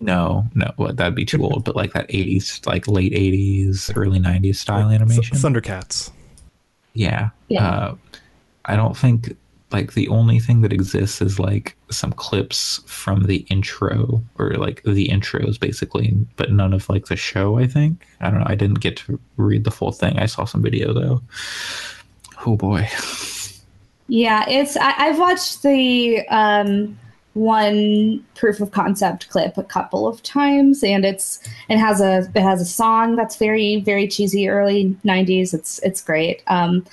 [0.00, 1.64] no, no, well, that'd be too old.
[1.64, 5.36] But like that '80s, like late '80s, early '90s style animation.
[5.36, 6.10] Thundercats.
[6.92, 7.30] yeah.
[7.48, 7.66] Yeah.
[7.68, 7.94] Uh,
[8.66, 9.36] I don't think
[9.74, 14.80] like the only thing that exists is like some clips from the intro or like
[14.84, 17.58] the intros basically, but none of like the show.
[17.58, 18.46] I think I don't know.
[18.46, 20.16] I didn't get to read the full thing.
[20.16, 21.20] I saw some video though.
[22.46, 22.88] Oh boy.
[24.06, 26.96] Yeah, it's I, I've watched the um,
[27.32, 32.42] one proof of concept clip a couple of times, and it's it has a it
[32.42, 35.52] has a song that's very very cheesy early '90s.
[35.52, 36.44] It's it's great.
[36.46, 36.86] Um,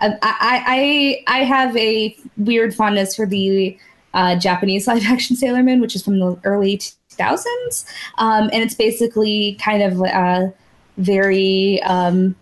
[0.00, 3.78] I, I I I have a weird fondness for the
[4.14, 7.84] uh, Japanese live action Sailor Moon, which is from the early 2000s,
[8.18, 10.48] um, and it's basically kind of uh,
[10.96, 11.82] very.
[11.82, 12.34] Um,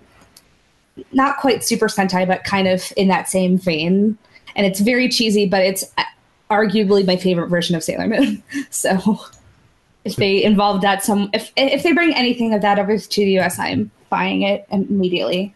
[1.13, 4.17] not quite Super Sentai, but kind of in that same vein.
[4.55, 5.85] And it's very cheesy, but it's
[6.51, 8.43] arguably my favorite version of Sailor Moon.
[8.71, 9.21] So
[10.05, 13.39] if they involve that some, if if they bring anything of that over to the
[13.41, 15.55] US, I'm buying it immediately.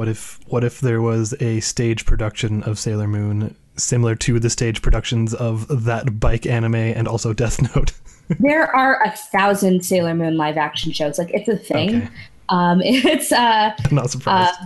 [0.00, 4.48] What if what if there was a stage production of Sailor Moon similar to the
[4.48, 7.92] stage productions of that bike anime and also Death Note?
[8.38, 11.18] there are a thousand Sailor Moon live action shows.
[11.18, 11.96] Like it's a thing.
[11.96, 12.08] Okay.
[12.48, 14.58] Um, it's uh, I'm not surprised.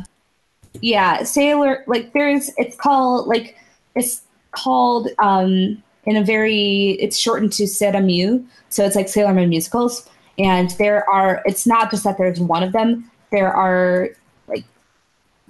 [0.80, 3.56] yeah sailor like there's it's called like
[3.96, 4.22] it's
[4.52, 9.48] called um in a very it's shortened to Sera Myu, so it's like Sailor Moon
[9.48, 10.08] musicals.
[10.38, 13.10] And there are it's not just that there's one of them.
[13.32, 14.10] There are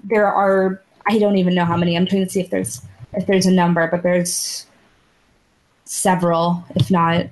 [0.04, 1.96] there are I don't even know how many.
[1.96, 2.80] I'm trying to see if there's
[3.12, 4.66] if there's a number, but there's
[5.84, 7.26] several, if not.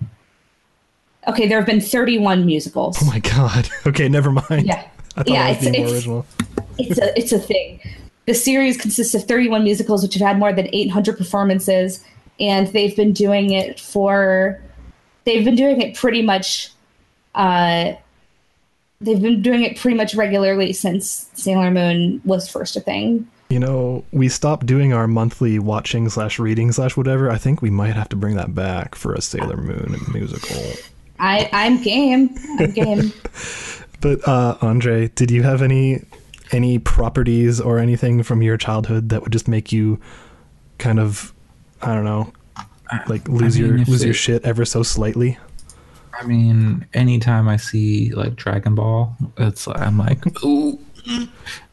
[1.29, 2.99] Okay, there have been 31 musicals.
[3.01, 3.69] oh my god.
[3.87, 4.67] Okay, never mind.
[4.67, 4.85] yeah
[5.17, 6.27] I thought Yeah, it's- it's- original.
[6.79, 7.81] it's a it's a thing.
[8.27, 12.05] The series consists of 31 musicals, which have had more than 800 performances,
[12.39, 14.61] and they've been doing it for
[15.25, 16.71] they've been doing it pretty much.
[17.35, 17.95] Uh,
[19.05, 23.29] they've been doing it pretty much regularly since Sailor Moon was first a thing.
[23.51, 27.31] You know, we stopped doing our monthly watching slash reading slash whatever.
[27.31, 30.57] I think we might have to bring that back for a Sailor Moon musical.
[31.19, 32.35] I I'm game.
[32.59, 33.13] I'm game.
[34.03, 36.05] But uh, Andre, did you have any
[36.51, 40.01] any properties or anything from your childhood that would just make you
[40.79, 41.33] kind of
[41.81, 42.33] I don't know,
[43.07, 45.39] like lose mean, your if lose your shit ever so slightly?
[46.15, 50.79] I mean, anytime I see like Dragon Ball, it's I'm like, ooh.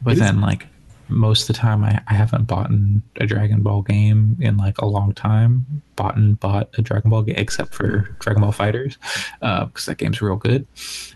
[0.02, 0.66] But is- then like
[1.08, 2.70] most of the time, I, I haven't bought
[3.16, 5.66] a Dragon Ball game in like a long time.
[5.96, 8.96] Bought and bought a Dragon Ball game except for Dragon Ball FighterZ,
[9.42, 10.66] uh, because that game's real good.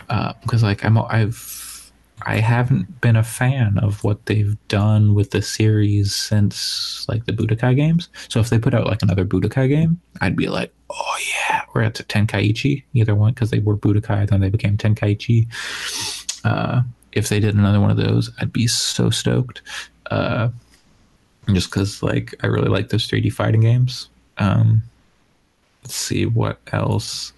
[0.08, 5.30] Uh, because like I'm I've I haven't been a fan of what they've done with
[5.30, 8.08] the series since like the Budokai games.
[8.28, 11.16] So if they put out like another Budokai game, I'd be like, oh
[11.48, 15.46] yeah, we're at Tenkaichi, either one, because they were Budokai, then they became Tenkaichi.
[16.44, 16.82] Uh,
[17.12, 19.62] if they did another one of those, I'd be so stoked.
[20.10, 20.48] Uh,
[21.52, 24.08] just because like I really like those 3D fighting games.
[24.38, 24.82] Um,
[25.82, 27.32] let's see what else.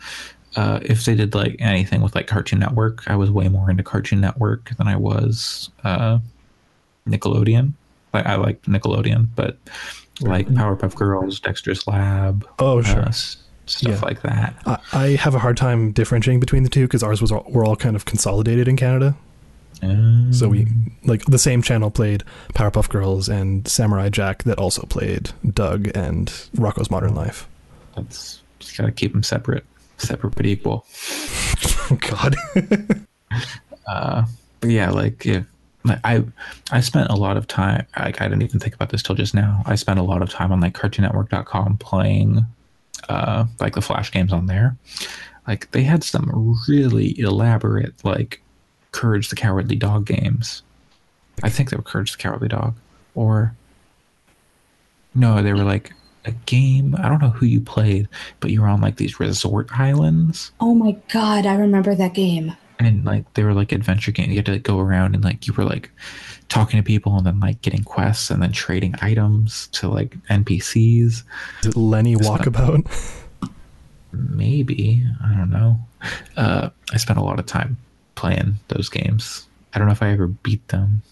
[0.55, 3.83] Uh, if they did like anything with like Cartoon Network, I was way more into
[3.83, 6.19] Cartoon Network than I was uh,
[7.07, 7.73] Nickelodeon.
[8.15, 9.59] Like I liked Nickelodeon, but
[10.23, 13.01] like Powerpuff Girls, Dexter's Lab, Oh, sure.
[13.03, 13.13] uh,
[13.67, 14.01] stuff Yeah.
[14.01, 14.55] like that.
[14.67, 17.65] I, I have a hard time differentiating between the two because ours was all, we're
[17.67, 19.17] all kind of consolidated in Canada.
[19.83, 20.67] Um, So we
[21.05, 26.29] like the same channel played Powerpuff Girls and Samurai Jack that also played Doug and
[26.57, 27.47] Rocko's Modern Life.
[27.95, 29.65] that's just gotta keep them separate,
[29.99, 30.87] separate but equal.
[31.89, 32.35] Oh God.
[33.87, 34.25] uh
[34.61, 35.45] but yeah like if
[35.85, 36.23] like i
[36.73, 39.35] i spent a lot of time like i didn't even think about this till just
[39.35, 42.45] now i spent a lot of time on like cartoonnetwork.com playing
[43.09, 44.77] uh like the flash games on there.
[45.47, 48.43] Like they had some really elaborate like
[48.93, 50.63] courage the cowardly dog games.
[51.43, 52.75] I think they were courage the cowardly dog.
[53.15, 53.55] Or
[55.15, 55.93] no they were like
[56.27, 58.07] a game i don't know who you played
[58.41, 60.53] but you were on like these resort islands.
[60.61, 62.57] Oh my god, I remember that game.
[62.79, 64.31] And like they were like adventure games.
[64.31, 65.91] You had to like, go around and like you were like
[66.49, 71.07] talking to people and then like getting quests and then trading items to like NPCs.
[71.07, 71.25] Is
[71.65, 72.87] it Lenny Walkabout?
[74.13, 75.79] maybe I don't know.
[76.37, 77.77] Uh, I spent a lot of time
[78.15, 79.47] playing those games.
[79.75, 81.03] I don't know if I ever beat them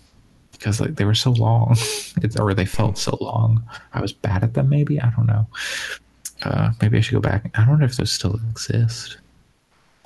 [0.52, 1.72] because like they were so long,
[2.22, 3.62] it's, or they felt so long.
[3.92, 4.68] I was bad at them.
[4.68, 5.46] Maybe I don't know.
[6.42, 7.50] Uh, maybe I should go back.
[7.54, 9.18] I don't know if those still exist.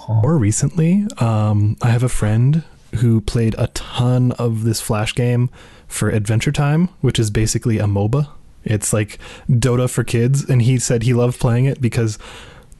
[0.08, 2.64] Oh, More recently, um, I have a friend
[2.96, 5.50] who played a ton of this Flash game
[5.86, 8.28] for Adventure Time, which is basically a MOBA.
[8.64, 9.18] It's like
[9.50, 12.18] Dota for kids, and he said he loved playing it because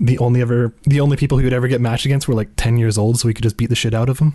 [0.01, 2.79] the only ever the only people he would ever get matched against were like ten
[2.79, 4.35] years old, so he could just beat the shit out of them.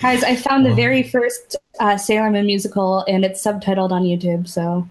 [0.00, 4.48] Guys, I found the very first uh, Sailor Moon musical, and it's subtitled on YouTube.
[4.48, 4.88] So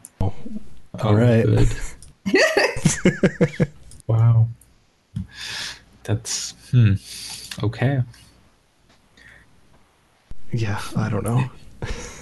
[1.01, 1.45] All right.
[4.11, 4.19] good.
[4.19, 4.47] wow.
[6.03, 6.93] That's hmm.
[7.63, 8.01] Okay.
[10.51, 11.49] Yeah, I don't know.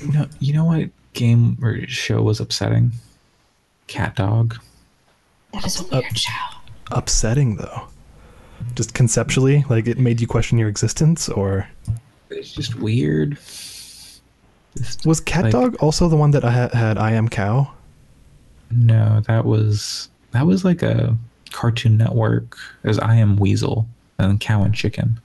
[0.01, 2.91] You know, you know what game or show was upsetting?
[3.87, 4.55] Cat Dog.
[5.53, 6.31] that is a weird show.
[6.91, 7.87] Upsetting though.
[8.75, 11.67] Just conceptually, like it made you question your existence, or
[12.29, 13.37] It's just weird.
[14.77, 17.71] Just, was Cat like- Dog also the one that I ha- had I Am Cow?
[18.71, 21.17] No, that was that was like a
[21.51, 22.57] Cartoon Network.
[22.83, 23.87] Was I Am Weasel
[24.17, 25.19] and Cow and Chicken.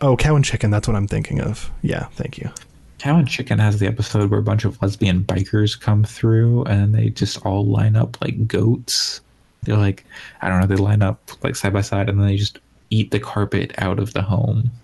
[0.00, 0.70] Oh, Cow and Chicken.
[0.70, 1.70] That's what I'm thinking of.
[1.82, 2.50] Yeah, thank you.
[2.98, 6.94] Cow and Chicken has the episode where a bunch of lesbian bikers come through and
[6.94, 9.20] they just all line up like goats.
[9.62, 10.04] They're like,
[10.42, 12.58] I don't know, they line up like side by side and then they just
[12.90, 14.70] eat the carpet out of the home.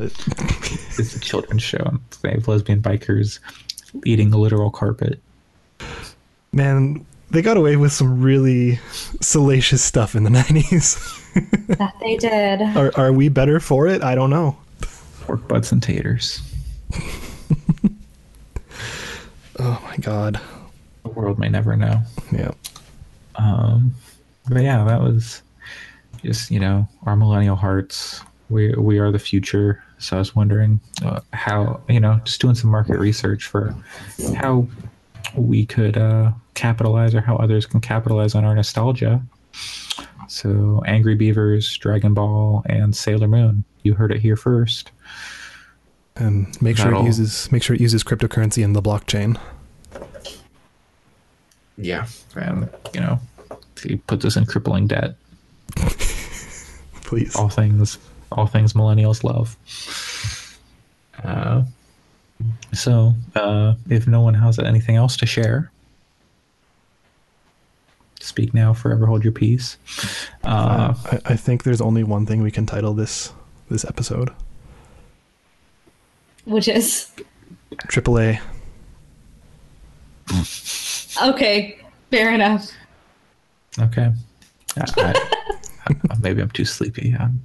[0.00, 1.82] It's a children's show.
[1.84, 3.38] and They have lesbian bikers
[4.04, 5.20] eating the literal carpet.
[6.52, 8.78] Man, they got away with some really
[9.20, 10.98] salacious stuff in the 90s.
[11.78, 12.62] That they did.
[12.76, 14.02] are, are we better for it?
[14.02, 14.56] I don't know.
[15.22, 16.40] Pork butts and taters.
[19.60, 20.40] Oh my god.
[21.02, 22.00] The world may never know.
[22.30, 22.52] Yeah.
[23.36, 23.92] Um,
[24.48, 25.42] but yeah, that was
[26.22, 28.20] just you know our millennial hearts.
[28.50, 29.82] We we are the future.
[29.98, 33.74] So I was wondering uh, how you know just doing some market research for
[34.36, 34.68] how
[35.36, 39.22] we could uh, capitalize or how others can capitalize on our nostalgia.
[40.28, 43.64] So Angry Beavers, Dragon Ball, and Sailor Moon.
[43.82, 44.90] You heard it here first.
[46.16, 49.38] And make sure it That'll- uses make sure it uses cryptocurrency in the blockchain.
[51.76, 53.20] Yeah, and you know
[53.82, 55.14] he puts us in crippling debt.
[57.04, 57.34] Please.
[57.36, 57.98] all things
[58.32, 59.56] all things millennials love
[61.24, 61.62] uh,
[62.72, 65.70] so uh, if no one has anything else to share
[68.20, 69.76] speak now forever hold your peace
[70.44, 73.32] uh, I, I think there's only one thing we can title this
[73.70, 74.30] this episode.
[76.46, 77.10] Which is
[77.88, 78.40] AAA.
[81.22, 81.78] okay.
[82.10, 82.70] Fair enough.
[83.78, 84.10] okay
[84.76, 84.84] I,
[85.86, 87.40] I, I- maybe i'm too sleepy um,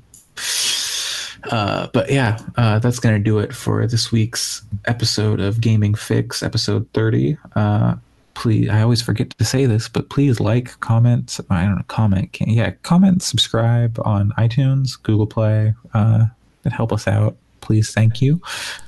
[1.51, 5.93] uh, but yeah, uh, that's going to do it for this week's episode of Gaming
[5.93, 7.37] Fix, episode 30.
[7.55, 7.95] Uh,
[8.33, 12.33] please, I always forget to say this, but please like, comment, I don't know, comment,
[12.33, 15.73] can, yeah, comment, subscribe on iTunes, Google Play.
[15.93, 16.25] Uh,
[16.63, 17.35] it help us out.
[17.61, 18.41] Please, thank you.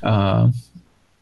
[0.04, 0.52] Uh,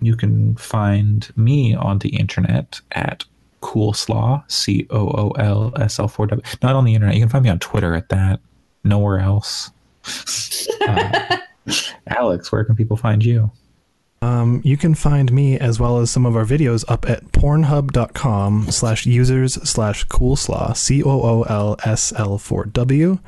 [0.01, 3.23] you can find me on the internet at
[3.61, 6.45] Cool Coolslaw, C O O L S L 4 W.
[6.61, 7.15] Not on the internet.
[7.15, 8.39] You can find me on Twitter at that.
[8.83, 9.71] Nowhere else.
[10.81, 11.37] Uh,
[12.07, 13.51] Alex, where can people find you?
[14.21, 18.71] Um, you can find me as well as some of our videos up at pornhub.com
[18.71, 23.19] slash users slash coolslaw, C O O L S L 4 W.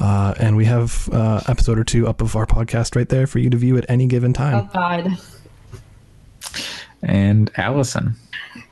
[0.00, 3.38] Uh, and we have uh, episode or two up of our podcast right there for
[3.38, 4.54] you to view at any given time.
[4.54, 5.04] Oh time.
[5.04, 5.18] God.
[7.02, 8.16] And Allison.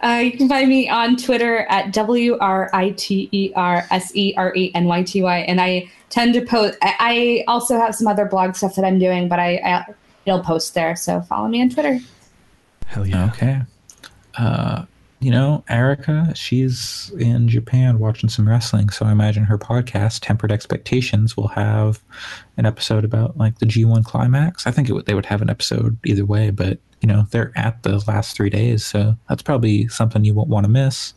[0.02, 4.10] Uh, you can find me on Twitter at W R I T E R S
[4.16, 6.78] E R E N Y T Y, and I tend to post.
[6.82, 9.94] I, I also have some other blog stuff that I'm doing, but I, I
[10.26, 10.94] it'll post there.
[10.94, 11.98] So follow me on Twitter.
[12.86, 13.26] Hell yeah.
[13.26, 13.62] Okay.
[14.36, 14.84] Uh,
[15.20, 20.50] you know, Erica, she's in Japan watching some wrestling, so I imagine her podcast, Tempered
[20.50, 22.02] Expectations, will have
[22.56, 24.66] an episode about like the G1 climax.
[24.66, 27.52] I think it would, they would have an episode either way, but you know, they're
[27.54, 31.14] at the last three days, so that's probably something you won't want to miss.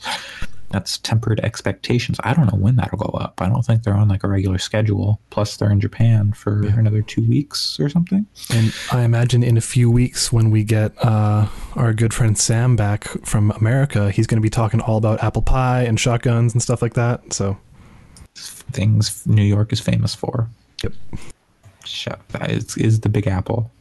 [0.72, 2.18] That's Tempered Expectations.
[2.24, 3.41] I don't know when that'll go up.
[3.41, 5.22] I don't think they're on like a regular schedule.
[5.30, 8.26] Plus, they're in Japan for another two weeks or something.
[8.53, 12.76] And I imagine in a few weeks when we get uh, our good friend Sam
[12.76, 16.61] back from America, he's going to be talking all about apple pie and shotguns and
[16.61, 17.32] stuff like that.
[17.32, 17.57] So,
[18.36, 20.49] things New York is famous for.
[20.84, 20.93] Yep.
[21.86, 23.72] Shut that is, is the Big Apple.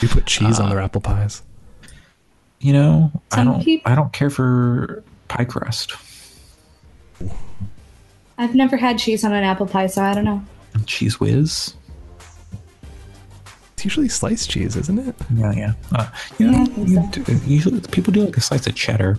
[0.00, 1.42] we put cheese Uh, on their apple pies.
[2.58, 3.62] You know, I don't.
[3.62, 5.92] peop- I don't care for pie crust.
[8.38, 10.42] I've never had cheese on an apple pie, so I don't know.
[10.80, 11.74] Cheez Whiz.
[13.72, 15.14] It's usually sliced cheese, isn't it?
[15.34, 15.72] Yeah, yeah.
[15.94, 16.08] Uh,
[16.38, 17.22] you know, Yeah, you so.
[17.22, 19.18] do- usually people do like a slice of cheddar.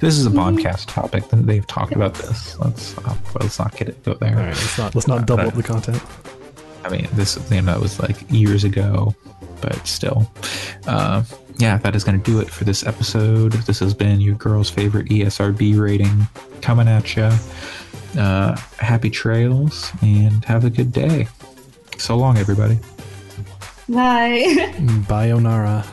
[0.00, 1.28] This is a podcast topic.
[1.28, 2.58] that They've talked about this.
[2.58, 4.30] Let's uh, let's not get it go there.
[4.30, 6.02] All right, let's not let's not double up the content.
[6.84, 9.14] I mean, this you know, that was like years ago,
[9.60, 10.30] but still.
[10.86, 11.22] Uh,
[11.60, 13.52] yeah, that is going to do it for this episode.
[13.52, 16.26] This has been your girl's favorite ESRB rating
[16.62, 17.30] coming at you.
[18.18, 21.28] Uh, happy trails and have a good day.
[21.98, 22.78] So long, everybody.
[23.88, 24.72] Bye.
[25.06, 25.86] Bayonara.